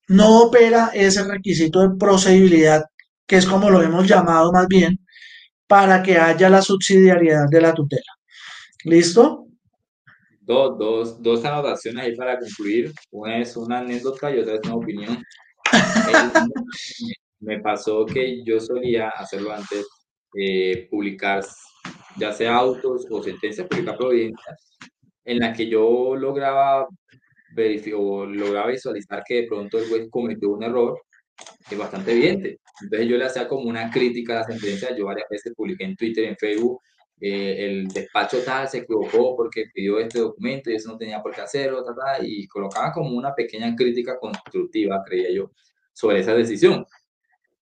[0.08, 2.86] no opera ese requisito de procedibilidad,
[3.26, 4.98] que es como lo hemos llamado más bien,
[5.66, 8.16] para que haya la subsidiariedad de la tutela.
[8.84, 9.44] ¿Listo?
[10.40, 12.94] Dos, dos, dos anotaciones ahí para concluir.
[13.10, 15.22] Una es una anécdota y otra es una opinión.
[17.40, 19.86] me pasó que yo solía hacerlo antes,
[20.34, 21.44] eh, publicar
[22.16, 24.78] ya sea autos o sentencias, publicar providencias,
[25.24, 26.88] en la que yo lograba
[27.96, 31.00] o lograba visualizar que de pronto el juez cometió un error
[31.70, 32.60] es bastante evidente.
[32.82, 35.96] Entonces yo le hacía como una crítica a la sentencia, yo varias veces publiqué en
[35.96, 36.80] Twitter, en Facebook,
[37.20, 41.34] eh, el despacho tal se equivocó porque pidió este documento y eso no tenía por
[41.34, 41.84] qué hacerlo,
[42.22, 45.50] y colocaba como una pequeña crítica constructiva, creía yo,
[45.92, 46.86] sobre esa decisión.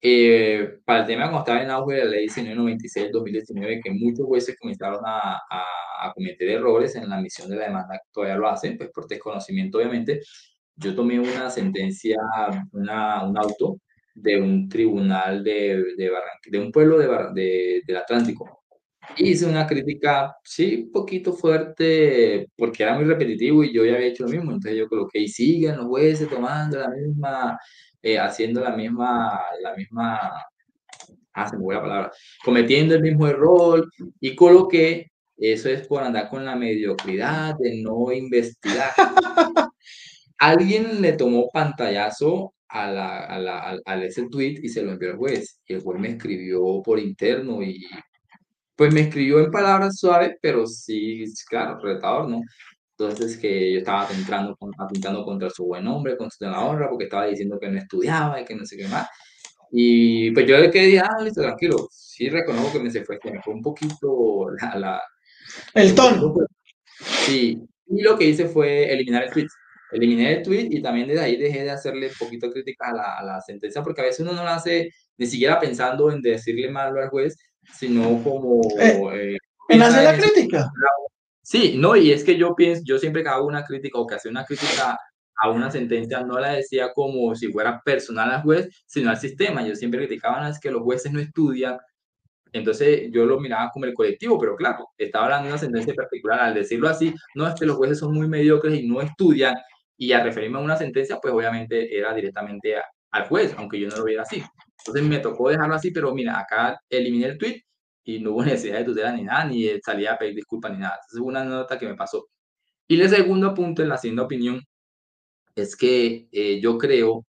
[0.09, 4.25] Eh, para el tema cuando estaba en auge de la ley 1996 2019, que muchos
[4.25, 5.65] jueces comenzaron a, a,
[6.01, 9.79] a, cometer errores en la emisión de la demanda, todavía lo hacen, pues por desconocimiento
[9.79, 10.21] obviamente,
[10.77, 12.19] yo tomé una sentencia,
[12.71, 13.81] una, un auto
[14.15, 16.13] de un tribunal de, de,
[16.53, 18.63] de un pueblo de, de, del Atlántico.
[19.17, 24.09] Hice una crítica, sí, un poquito fuerte, porque era muy repetitivo y yo ya había
[24.09, 24.53] hecho lo mismo.
[24.53, 27.59] Entonces yo coloqué, y siguen los jueces tomando la misma,
[28.07, 30.31] eh, haciendo la misma, la misma,
[31.33, 32.13] ah, se me fue la palabra,
[32.45, 33.91] cometiendo el mismo error
[34.21, 38.93] y coloqué, eso es por andar con la mediocridad de no investigar.
[40.39, 45.11] alguien le tomó pantallazo a, la, a, la, a, ese tweet y se lo envió
[45.11, 45.61] al juez.
[45.67, 47.85] Y el juez me escribió por interno y
[48.77, 52.41] pues me escribió en palabras suaves, pero sí, claro, retador, ¿no?
[52.99, 57.27] Entonces que yo estaba atentando, atentando contra su buen nombre, contra la honra, porque estaba
[57.27, 59.07] diciendo que no estudiaba y que no sé qué más.
[59.71, 61.89] Y pues yo le quedé, ah, listo, tranquilo.
[61.91, 64.79] Sí reconozco que me se fue, que me fue un poquito la...
[64.79, 65.03] la
[65.75, 66.35] el tono.
[67.27, 69.49] Sí, y lo que hice fue eliminar el tweet
[69.93, 73.19] eliminé el tweet y también desde ahí dejé de hacerle un poquito crítica a la,
[73.19, 76.71] a la, sentencia, porque a veces uno no lo hace ni siquiera pensando en decirle
[76.71, 77.37] malo al juez,
[77.75, 78.61] sino como...
[78.79, 79.37] Eh, eh,
[79.69, 80.71] en hacer la crítica.
[81.49, 84.17] Sí, no, y es que yo pienso, yo siempre que hago una crítica o que
[84.17, 84.99] hace una crítica
[85.37, 89.65] a una sentencia, no la decía como si fuera personal al juez, sino al sistema.
[89.65, 91.79] Yo siempre criticaba es que los jueces no estudian,
[92.53, 96.41] entonces yo lo miraba como el colectivo, pero claro, estaba hablando de una sentencia particular.
[96.41, 99.55] Al decirlo así, no es que los jueces son muy mediocres y no estudian,
[99.97, 102.75] y al referirme a una sentencia, pues obviamente era directamente
[103.13, 104.43] al juez, aunque yo no lo viera así.
[104.79, 107.63] Entonces me tocó dejarlo así, pero mira, acá eliminé el tweet
[108.07, 110.95] y no hubo necesidad de tutela ni nada, ni salía a pedir disculpas ni nada.
[111.07, 112.27] Esa es una nota que me pasó.
[112.89, 114.63] Y el segundo punto en la segunda opinión
[115.57, 117.27] es que eh, yo creo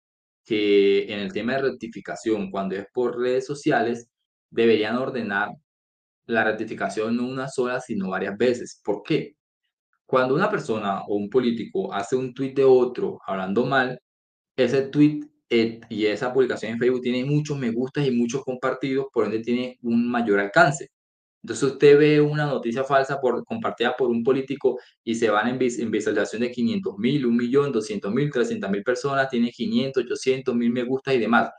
[0.46, 4.10] que en el tema de rectificación, cuando es por redes sociales,
[4.52, 5.50] deberían ordenar
[6.28, 8.82] la rectificación no una sola, sino varias veces.
[8.84, 9.36] ¿Por qué?
[10.06, 14.00] Cuando una persona o un político hace un tweet de otro hablando mal,
[14.56, 19.08] ese tweet eh, y esa publicación en Facebook tiene muchos me gustas y muchos compartidos,
[19.14, 20.90] por ende tiene un mayor alcance.
[21.44, 25.60] Entonces usted ve una noticia falsa por, compartida por un político y se van en,
[25.62, 30.56] en visualización de 500 mil, 1 millón, 200 mil, 300 mil personas, tiene 500, 800
[30.56, 31.52] mil me gustas y demás.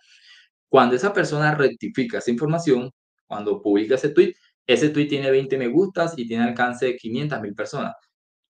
[0.68, 2.90] Cuando esa persona rectifica esa información,
[3.26, 4.34] cuando publica ese tweet,
[4.66, 7.94] ese tweet tiene 20 me gustas y tiene alcance de 500 mil personas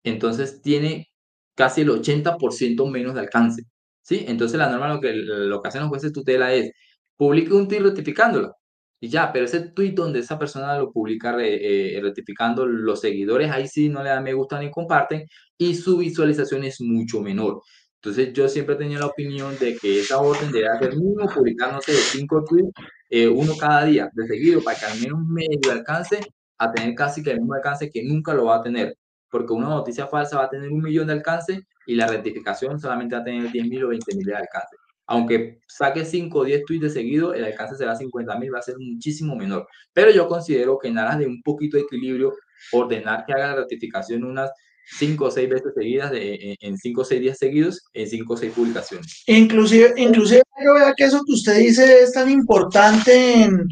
[0.04, 1.08] entonces tiene
[1.54, 3.64] casi el 80% menos de alcance.
[4.02, 4.24] ¿Sí?
[4.28, 6.72] Entonces la norma lo que, lo que hacen los jueces de tutela es
[7.16, 8.56] publique un tweet rectificándolo.
[9.00, 13.66] Y ya, pero ese tweet donde esa persona lo publica eh, rectificando, los seguidores ahí
[13.66, 15.26] sí no le dan me gusta ni comparten
[15.58, 17.62] y su visualización es mucho menor.
[17.96, 21.80] Entonces yo siempre tenido la opinión de que esa orden debe hacer mínimo publicar, no
[21.80, 22.70] sé, cinco tweets,
[23.10, 26.20] eh, uno cada día de seguido, para que al menos medio alcance
[26.58, 28.96] a tener casi que el mismo alcance que nunca lo va a tener.
[29.30, 33.14] porque una noticia falsa va a tener un millón de alcance y la rectificación solamente
[33.14, 34.76] va a tener 10 mil o 20 mil de alcance.
[35.06, 38.62] Aunque saque 5 o 10 tweets de seguido, el alcance será 50 mil, va a
[38.62, 39.66] ser muchísimo menor.
[39.92, 42.32] Pero yo considero que en aras de un poquito de equilibrio,
[42.72, 44.50] ordenar que haga la rectificación unas
[44.98, 48.36] 5 o 6 veces seguidas, de, en 5 o 6 días seguidos, en 5 o
[48.36, 49.22] 6 publicaciones.
[49.26, 53.68] Inclusive, inclusive yo vea que eso que usted dice es tan importante en,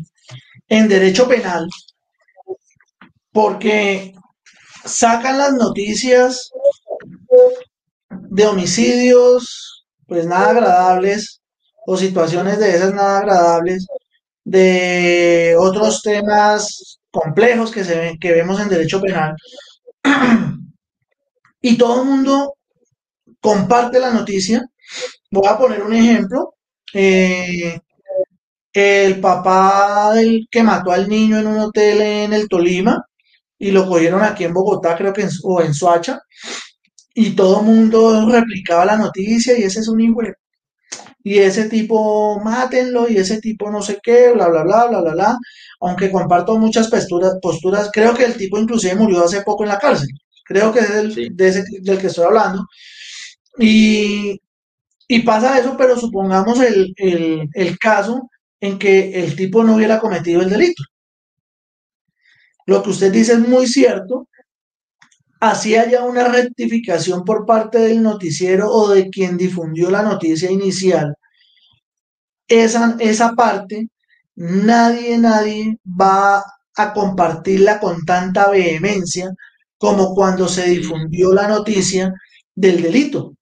[0.68, 1.68] en derecho penal,
[3.32, 4.14] porque
[4.84, 6.50] sacan las noticias
[8.10, 11.40] de homicidios, pues nada agradables,
[11.86, 13.86] o situaciones de esas nada agradables,
[14.44, 19.34] de otros temas complejos que, se que vemos en derecho penal,
[21.62, 22.54] y todo el mundo
[23.40, 24.64] comparte la noticia.
[25.30, 26.54] Voy a poner un ejemplo.
[26.92, 27.78] Eh,
[28.72, 33.04] el papá del que mató al niño en un hotel en el Tolima
[33.58, 36.20] y lo cogieron aquí en Bogotá, creo que en, o en Soacha,
[37.14, 40.22] y todo el mundo replicaba la noticia y ese es un hijo
[41.22, 45.12] y ese tipo mátenlo y ese tipo no sé qué, bla, bla, bla, bla, bla,
[45.12, 45.38] bla.
[45.80, 49.78] Aunque comparto muchas posturas, posturas, creo que el tipo inclusive murió hace poco en la
[49.78, 50.08] cárcel.
[50.44, 52.66] Creo que es el, de ese, del que estoy hablando.
[53.58, 54.40] Y,
[55.08, 58.30] y pasa eso, pero supongamos el, el, el caso
[58.60, 60.84] en que el tipo no hubiera cometido el delito.
[62.66, 64.28] Lo que usted dice es muy cierto.
[65.40, 71.14] Así haya una rectificación por parte del noticiero o de quien difundió la noticia inicial.
[72.46, 73.88] Esa, esa parte,
[74.34, 76.44] nadie, nadie va
[76.76, 79.30] a compartirla con tanta vehemencia
[79.78, 82.12] como cuando se difundió la noticia
[82.54, 83.34] del delito.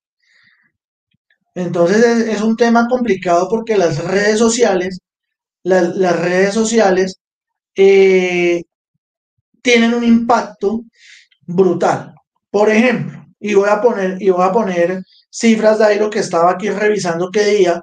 [1.55, 5.01] Entonces es, un tema complicado porque las redes sociales,
[5.65, 7.19] las redes sociales
[7.75, 8.63] eh,
[9.63, 10.85] tienen un impacto
[11.49, 12.15] brutal.
[12.51, 16.21] Por ejemplo, y voy a poner, y voy a poner cifras de ahí lo que
[16.21, 17.83] estaba aquí revisando qué día,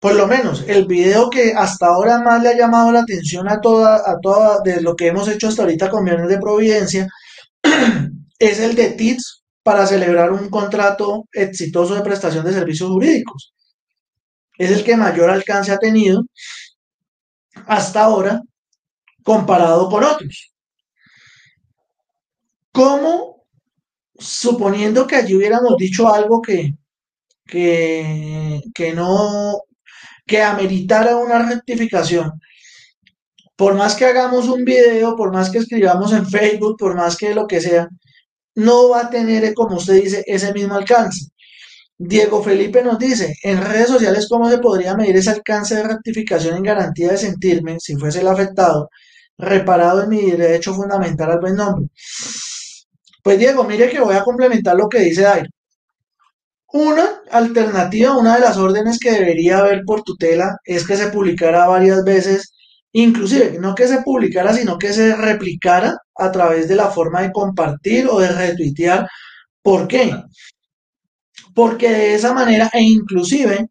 [0.00, 3.60] por lo menos el video que hasta ahora más le ha llamado la atención a
[3.60, 7.08] toda, a toda de lo que hemos hecho hasta ahorita con Viernes de Providencia,
[8.38, 13.52] es el de TITS para celebrar un contrato exitoso de prestación de servicios jurídicos.
[14.56, 16.24] Es el que mayor alcance ha tenido
[17.66, 18.40] hasta ahora
[19.22, 20.52] comparado con otros.
[22.78, 23.44] ¿Cómo,
[24.16, 26.74] suponiendo que allí hubiéramos dicho algo que,
[27.44, 29.62] que, no,
[30.24, 32.40] que ameritara una rectificación,
[33.56, 37.34] por más que hagamos un video, por más que escribamos en Facebook, por más que
[37.34, 37.88] lo que sea,
[38.54, 41.30] no va a tener, como usted dice, ese mismo alcance.
[41.98, 46.56] Diego Felipe nos dice, en redes sociales, ¿cómo se podría medir ese alcance de rectificación
[46.56, 48.88] en garantía de sentirme, si fuese el afectado,
[49.36, 51.88] reparado en mi derecho fundamental al buen nombre?
[53.28, 55.50] Pues Diego, mire que voy a complementar lo que dice Dairo.
[56.72, 61.66] Una alternativa, una de las órdenes que debería haber por tutela es que se publicara
[61.66, 62.54] varias veces
[62.92, 67.30] Inclusive, no que se publicara, sino que se replicara a través de la forma de
[67.30, 69.06] compartir o de retuitear.
[69.60, 70.10] ¿Por qué?
[71.54, 73.68] Porque de esa manera, e inclusive,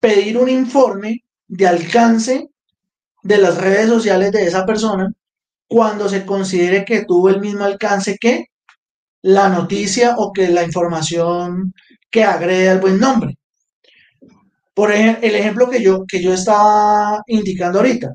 [0.00, 2.48] pedir un informe de alcance
[3.22, 5.12] de las redes sociales de esa persona
[5.68, 8.46] cuando se considere que tuvo el mismo alcance que
[9.22, 11.74] la noticia o que la información
[12.10, 13.36] que agrede al buen nombre.
[14.74, 18.14] Por ejemplo, el ejemplo que yo, que yo estaba indicando ahorita,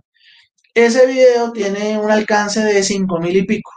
[0.74, 3.72] ese video tiene un alcance de 5 mil y pico.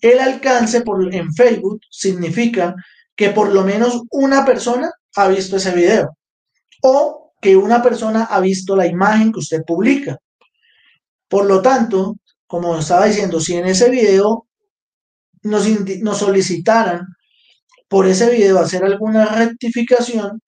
[0.00, 2.74] El alcance por, en Facebook significa
[3.14, 6.16] que por lo menos una persona ha visto ese video
[6.82, 10.16] o que una persona ha visto la imagen que usted publica.
[11.28, 12.16] Por lo tanto,
[12.52, 14.46] como estaba diciendo, si en ese video
[15.42, 15.66] nos,
[16.02, 17.06] nos solicitaran
[17.88, 20.42] por ese video hacer alguna rectificación,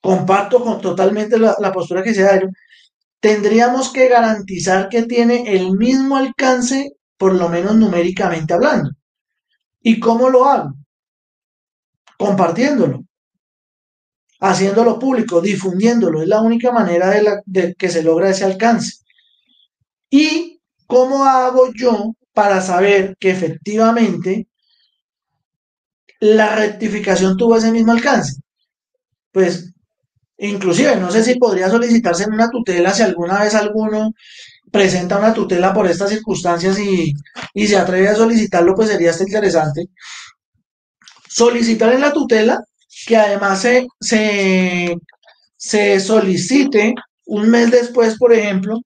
[0.00, 2.40] comparto con totalmente la, postura que se da,
[3.20, 8.90] tendríamos que garantizar que tiene el mismo alcance, por lo menos numéricamente hablando.
[9.80, 10.74] ¿Y cómo lo hago?
[12.18, 13.04] Compartiéndolo,
[14.40, 16.20] haciéndolo público, difundiéndolo.
[16.20, 19.04] Es la única manera de, de que se logra ese alcance.
[20.10, 20.59] ¿Y
[20.90, 24.48] cómo hago yo para saber que efectivamente
[26.20, 28.40] la rectificación tuvo ese mismo alcance?
[29.32, 29.72] Pues
[30.42, 34.14] Inclusive, no sé si podría solicitarse en una tutela si alguna vez alguno
[34.72, 37.14] presenta una tutela por estas circunstancias y,
[37.66, 39.88] se atreve a solicitarlo, pues sería hasta interesante.
[41.28, 42.58] Solicitar en la tutela
[43.06, 44.96] que además se, se,
[45.56, 46.94] se solicite
[47.26, 48.80] un mes después, por ejemplo,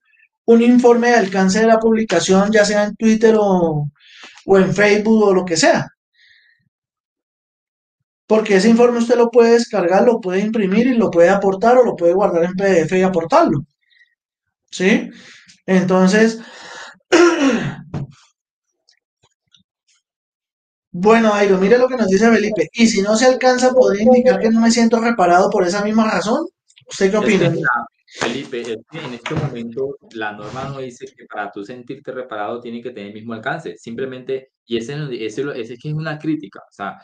[0.46, 3.90] un informe de alcance de la publicación, ya sea en Twitter o,
[4.46, 5.86] o en Facebook o lo que sea.
[8.26, 11.84] Porque ese informe usted lo puede descargar, lo puede imprimir y lo puede aportar o
[11.84, 13.66] lo puede guardar en PDF y aportarlo.
[14.70, 15.10] ¿Sí?
[15.66, 16.40] Entonces,
[20.92, 22.68] bueno, Airo, mire lo que nos dice Felipe.
[22.72, 26.10] Y si no se alcanza, ¿podría indicar que no me siento reparado por esa misma
[26.10, 26.46] razón?
[26.88, 27.52] ¿Usted qué opina?
[28.16, 28.62] Felipe,
[28.92, 33.08] en este momento la norma no dice que para tú sentirte reparado tiene que tener
[33.08, 33.76] el mismo alcance.
[33.76, 36.60] Simplemente, y ese, ese, ese es que es una crítica.
[36.60, 36.96] O sea,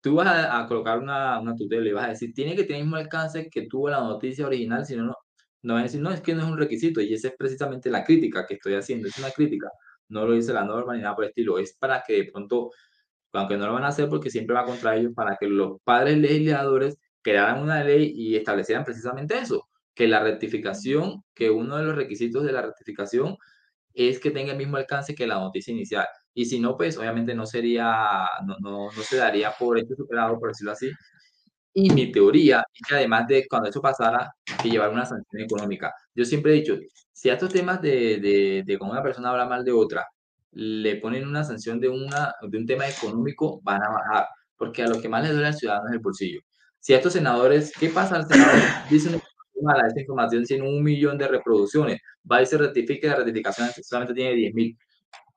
[0.00, 2.84] tú vas a, colocar una, una, tutela y vas a decir, tiene que tener el
[2.84, 5.14] mismo alcance que tuvo la noticia original, si no, no,
[5.62, 7.90] no vas a decir, no, es que no es un requisito, y esa es precisamente
[7.90, 9.70] la crítica que estoy haciendo, es una crítica,
[10.08, 12.70] no lo dice la norma ni nada por el estilo, es para que de pronto,
[13.32, 16.18] aunque no lo van a hacer porque siempre va contra ellos, para que los padres
[16.18, 19.68] legisladores crearan una ley y establecieran precisamente eso,
[20.00, 23.36] que la rectificación, que uno de los requisitos de la rectificación
[23.92, 26.06] es que tenga el mismo alcance que la noticia inicial.
[26.32, 30.38] Y si no, pues obviamente no sería, no, no, no se daría por hecho superado,
[30.38, 30.90] por decirlo así.
[31.74, 34.32] Y mi teoría es que además de cuando eso pasara,
[34.62, 35.92] que llevar una sanción económica.
[36.14, 36.78] Yo siempre he dicho,
[37.12, 40.06] si a estos temas de, de, de cómo una persona habla mal de otra,
[40.52, 44.88] le ponen una sanción de, una, de un tema económico, van a bajar, porque a
[44.88, 46.40] lo que más le duele al ciudadano es el bolsillo.
[46.78, 48.62] Si a estos senadores, ¿qué pasa al senador?
[48.88, 49.20] Dicen
[49.62, 52.00] mala esta información tiene un millón de reproducciones,
[52.30, 54.78] va y se rectifica, la rectificación solamente tiene 10 mil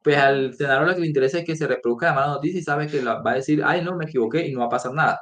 [0.04, 2.64] pues al senador lo que le interesa es que se reproduzca la mala noticia y
[2.64, 5.20] sabe que va a decir, ay, no, me equivoqué y no va a pasar nada.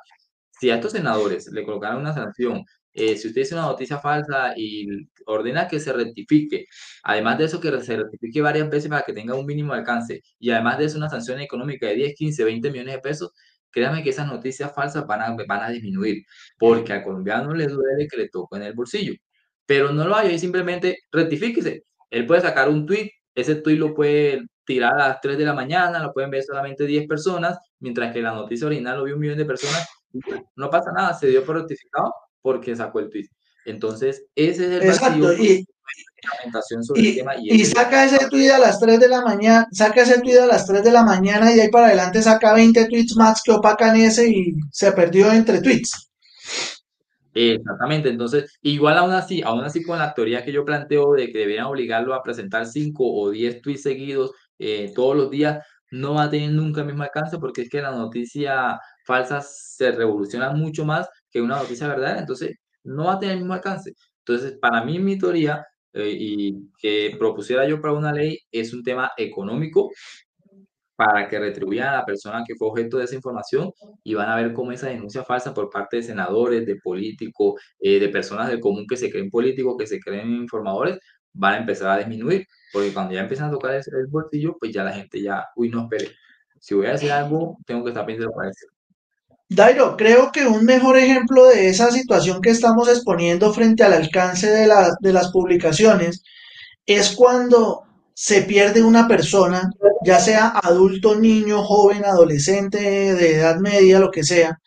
[0.59, 4.53] Si a estos senadores le colocaran una sanción, eh, si usted dice una noticia falsa
[4.57, 4.87] y
[5.25, 6.65] ordena que se rectifique,
[7.03, 10.49] además de eso que se rectifique varias veces para que tenga un mínimo alcance, y
[10.51, 13.31] además de eso una sanción económica de 10, 15, 20 millones de pesos,
[13.71, 16.23] créame que esas noticias falsas van a, van a disminuir,
[16.57, 19.13] porque al colombiano le duele que le toque en el bolsillo.
[19.65, 21.85] Pero no lo hay, simplemente rectifíquese.
[22.09, 25.53] Él puede sacar un tweet, ese tweet lo puede tirar a las 3 de la
[25.53, 29.21] mañana, lo pueden ver solamente 10 personas, mientras que la noticia original lo vio un
[29.21, 29.87] millón de personas.
[30.55, 33.27] No pasa nada, se dio por rectificado porque sacó el tweet.
[33.65, 35.65] Entonces, ese es el Exacto, y,
[36.81, 39.67] sobre y, el tema, y, y saca ese tweet a las 3 de la mañana,
[39.71, 42.85] saca ese tweet a las 3 de la mañana y ahí para adelante saca 20
[42.85, 46.11] tweets más que opacan ese y se perdió entre tweets.
[47.33, 51.39] Exactamente, entonces, igual aún así, aún así con la teoría que yo planteo de que
[51.39, 56.23] deberían obligarlo a presentar 5 o 10 tweets seguidos eh, todos los días, no va
[56.23, 60.85] a tener nunca el mismo alcance porque es que la noticia falsa se revoluciona mucho
[60.85, 63.93] más que una noticia verdadera, entonces no va a tener el mismo alcance.
[64.19, 68.83] Entonces, para mí, mi teoría eh, y que propusiera yo para una ley es un
[68.83, 69.89] tema económico
[70.95, 73.71] para que retribuyan a la persona que fue objeto de esa información
[74.03, 77.99] y van a ver cómo esa denuncia falsa por parte de senadores, de políticos, eh,
[77.99, 80.99] de personas del común que se creen políticos, que se creen informadores,
[81.33, 84.83] van a empezar a disminuir, porque cuando ya empiezan a tocar el, bolsillo, pues ya
[84.83, 86.11] la gente ya, uy, no espere,
[86.59, 88.80] si voy a decir algo, tengo que estar pendiente de lo
[89.53, 94.49] Dairo, creo que un mejor ejemplo de esa situación que estamos exponiendo frente al alcance
[94.49, 94.65] de,
[95.01, 96.23] de las publicaciones
[96.85, 97.83] es cuando
[98.13, 99.69] se pierde una persona,
[100.05, 104.57] ya sea adulto, niño, joven, adolescente, de edad media, lo que sea.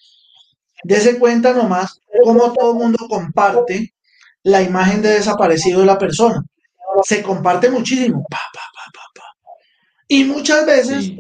[0.83, 3.95] Dese cuenta nomás cómo todo el mundo comparte
[4.43, 6.45] la imagen de desaparecido de la persona.
[7.05, 8.27] Se comparte muchísimo.
[10.09, 11.13] y muchas veces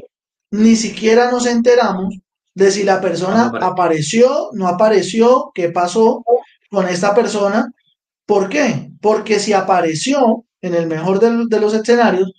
[0.50, 2.14] ni siquiera nos enteramos
[2.54, 6.24] de si la persona apareció, no apareció, qué pasó
[6.70, 7.70] con esta persona.
[8.26, 8.90] ¿Por qué?
[9.00, 12.32] Porque si apareció, en el mejor de, los escenarios,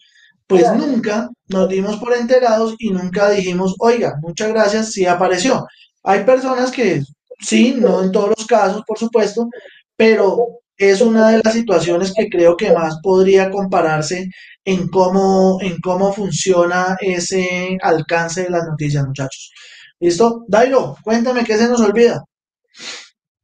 [0.48, 5.66] pues nunca nos dimos por enterados y nunca dijimos, oiga, muchas gracias, sí apareció.
[6.04, 7.04] Hay personas que
[7.40, 9.48] sí, no en todos los casos, por supuesto,
[9.96, 10.48] pero
[10.78, 14.30] es una de las situaciones que creo que más podría compararse
[14.66, 19.52] en cómo, en cómo funciona ese alcance de las noticias, muchachos.
[20.00, 20.46] ¿Listo?
[20.48, 22.24] Dairo, cuéntame qué se nos olvida.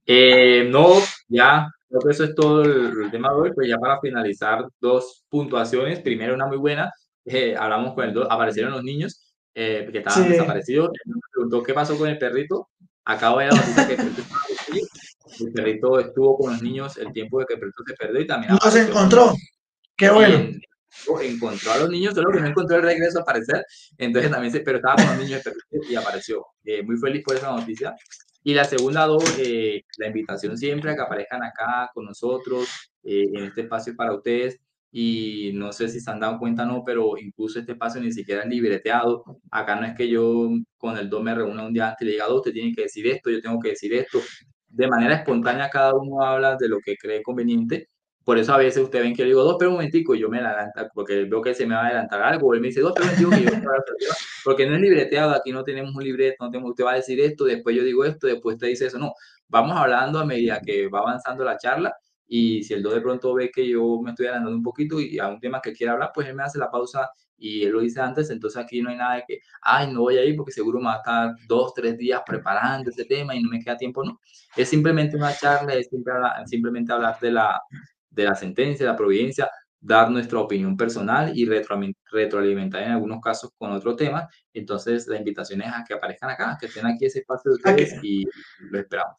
[0.06, 0.95] Eh, no,
[1.28, 3.52] ya, creo que eso es todo el, tema de hoy.
[3.53, 5.99] Pues ya para finalizar, dos puntuaciones.
[6.02, 6.91] Primero, una muy buena.
[7.26, 10.90] Eh, hablamos con el dos, aparecieron los niños eh, que estaban desaparecidos.
[11.06, 12.69] me preguntó qué pasó con el perrito.
[13.06, 13.53] Acabo de ver
[13.88, 14.23] que el perrito
[15.40, 18.28] el perrito estuvo con los niños el tiempo de que el perrito se perdió y
[18.28, 18.57] también.
[18.64, 19.34] Los encontró.
[19.95, 20.52] Qué bueno.
[21.22, 23.66] Encontró a los niños, solo que no encontró el regreso a aparecer.
[23.98, 25.42] Entonces también se, pero estaba con los niños
[25.90, 26.46] y apareció.
[26.64, 27.96] Eh, muy feliz por esa noticia.
[28.44, 32.68] Y la segunda dos, eh, la invitación siempre a que aparezcan acá con nosotros
[33.04, 34.60] eh, en este espacio para ustedes.
[34.94, 38.12] Y no sé si se han dado cuenta o no, pero incluso este espacio ni
[38.12, 39.24] siquiera es libreteado.
[39.50, 42.12] Acá no es que yo con el 2 me reúna un día antes y le
[42.14, 44.20] diga, dos, usted tiene que decir esto, yo tengo que decir esto
[44.72, 47.90] de manera espontánea cada uno habla de lo que cree conveniente
[48.23, 50.30] Por eso a veces ustedes ven que yo digo, dos, pero un momentico, y yo
[50.30, 52.93] me adelanto, porque veo que se me va a adelantar algo, él me dice, dos,
[52.95, 53.52] pero un momentico,
[53.98, 54.11] que yo
[54.43, 57.19] porque no es libreteado, aquí no tenemos un libreto, no tenemos, usted va a decir
[57.19, 59.14] esto, después yo digo esto, después usted dice eso, no,
[59.48, 61.95] vamos hablando a medida que va avanzando la charla,
[62.27, 65.19] y si el dos de pronto ve que yo me estoy adelantando un poquito y
[65.19, 67.81] a un tema que quiera hablar, pues él me hace la pausa y él lo
[67.81, 70.53] dice antes, entonces aquí no hay nada de que, ay, no voy a ir porque
[70.53, 73.76] seguro me va a estar dos, tres días preparando ese tema y no me queda
[73.76, 74.22] tiempo, no.
[74.56, 75.89] Es simplemente una charla, es
[76.45, 77.60] simplemente hablar de la,
[78.12, 83.50] de la sentencia, de la providencia, dar nuestra opinión personal y retroalimentar en algunos casos
[83.58, 84.30] con otro tema.
[84.54, 87.96] Entonces, la invitación es a que aparezcan acá, que estén aquí ese espacio de ustedes
[88.04, 88.26] y
[88.60, 89.16] lo esperamos.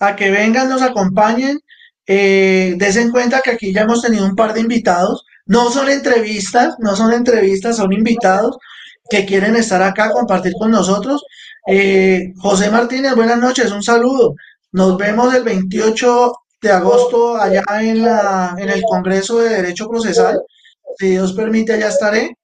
[0.00, 1.60] A que vengan, nos acompañen.
[2.08, 5.24] Eh, desen cuenta que aquí ya hemos tenido un par de invitados.
[5.46, 8.58] No son entrevistas, no son entrevistas, son invitados
[9.08, 11.24] que quieren estar acá, compartir con nosotros.
[11.68, 14.34] Eh, José Martínez, buenas noches, un saludo.
[14.72, 20.40] Nos vemos el 28 de agosto allá en, la, en el Congreso de Derecho Procesal.
[20.98, 22.36] Si Dios permite, allá estaré.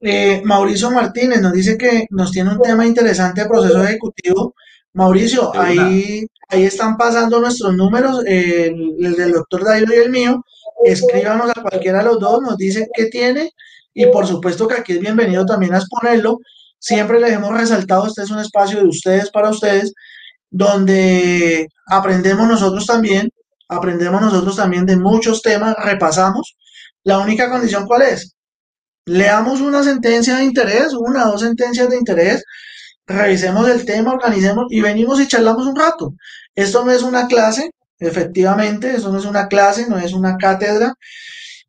[0.00, 4.54] Eh, Mauricio Martínez nos dice que nos tiene un tema interesante de proceso ejecutivo.
[4.94, 10.44] Mauricio, ahí, ahí están pasando nuestros números, el, del doctor Dairo y el mío.
[10.84, 13.52] Escríbanos a cualquiera de los dos, nos dice qué tiene
[13.94, 16.38] y por supuesto que aquí es bienvenido también a exponerlo.
[16.78, 19.94] Siempre les hemos resaltado, este es un espacio de ustedes para ustedes
[20.52, 23.30] donde aprendemos nosotros también,
[23.68, 26.56] aprendemos nosotros también de muchos temas, repasamos.
[27.04, 28.36] La única condición cuál es?
[29.06, 32.44] Leamos una sentencia de interés, una o dos sentencias de interés,
[33.06, 36.14] revisemos el tema, organicemos y venimos y charlamos un rato.
[36.54, 40.94] Esto no es una clase, efectivamente, esto no es una clase, no es una cátedra,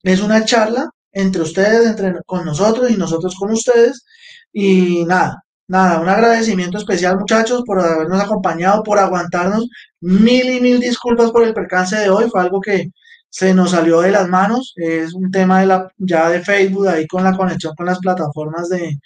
[0.04, 4.04] es una charla entre ustedes, entre con nosotros y nosotros con ustedes.
[4.52, 9.68] Y nada, Nada, un agradecimiento especial muchachos por habernos acompañado, por aguantarnos.
[10.02, 12.90] Mil y mil disculpas por el percance de hoy, fue algo que
[13.30, 14.74] se nos salió de las manos.
[14.76, 18.70] Es un tema de la, ya de Facebook, ahí con la conexión con las plataformas
[18.70, 19.00] de,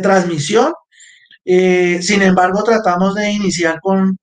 [0.00, 0.72] transmisión.
[1.44, 4.18] Eh, sin embargo, tratamos de iniciar con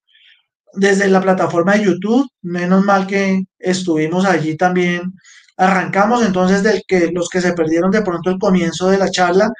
[0.74, 2.28] desde la plataforma de YouTube.
[2.42, 5.12] Menos mal que estuvimos allí también.
[5.56, 9.50] Arrancamos entonces del que los que se perdieron de pronto el comienzo de la charla,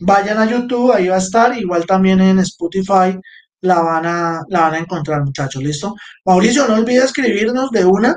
[0.00, 3.18] Vayan a YouTube, ahí va a estar, igual también en Spotify
[3.60, 5.94] la van a, la van a encontrar, muchachos, ¿listo?
[6.24, 8.16] Mauricio, no olvides escribirnos de una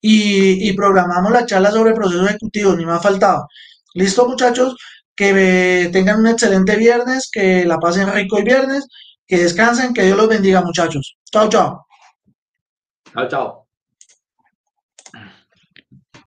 [0.00, 3.46] y, programamos la charla sobre procesos ejecutivos, ni me ha faltado.
[3.94, 4.76] ¿Listo, muchachos?
[5.14, 8.86] Que tengan un excelente viernes, que la pasen rico el viernes,
[9.26, 11.16] que descansen, que Dios los bendiga, muchachos.
[11.30, 11.86] Chao, chao.
[13.14, 13.61] Chao, chao.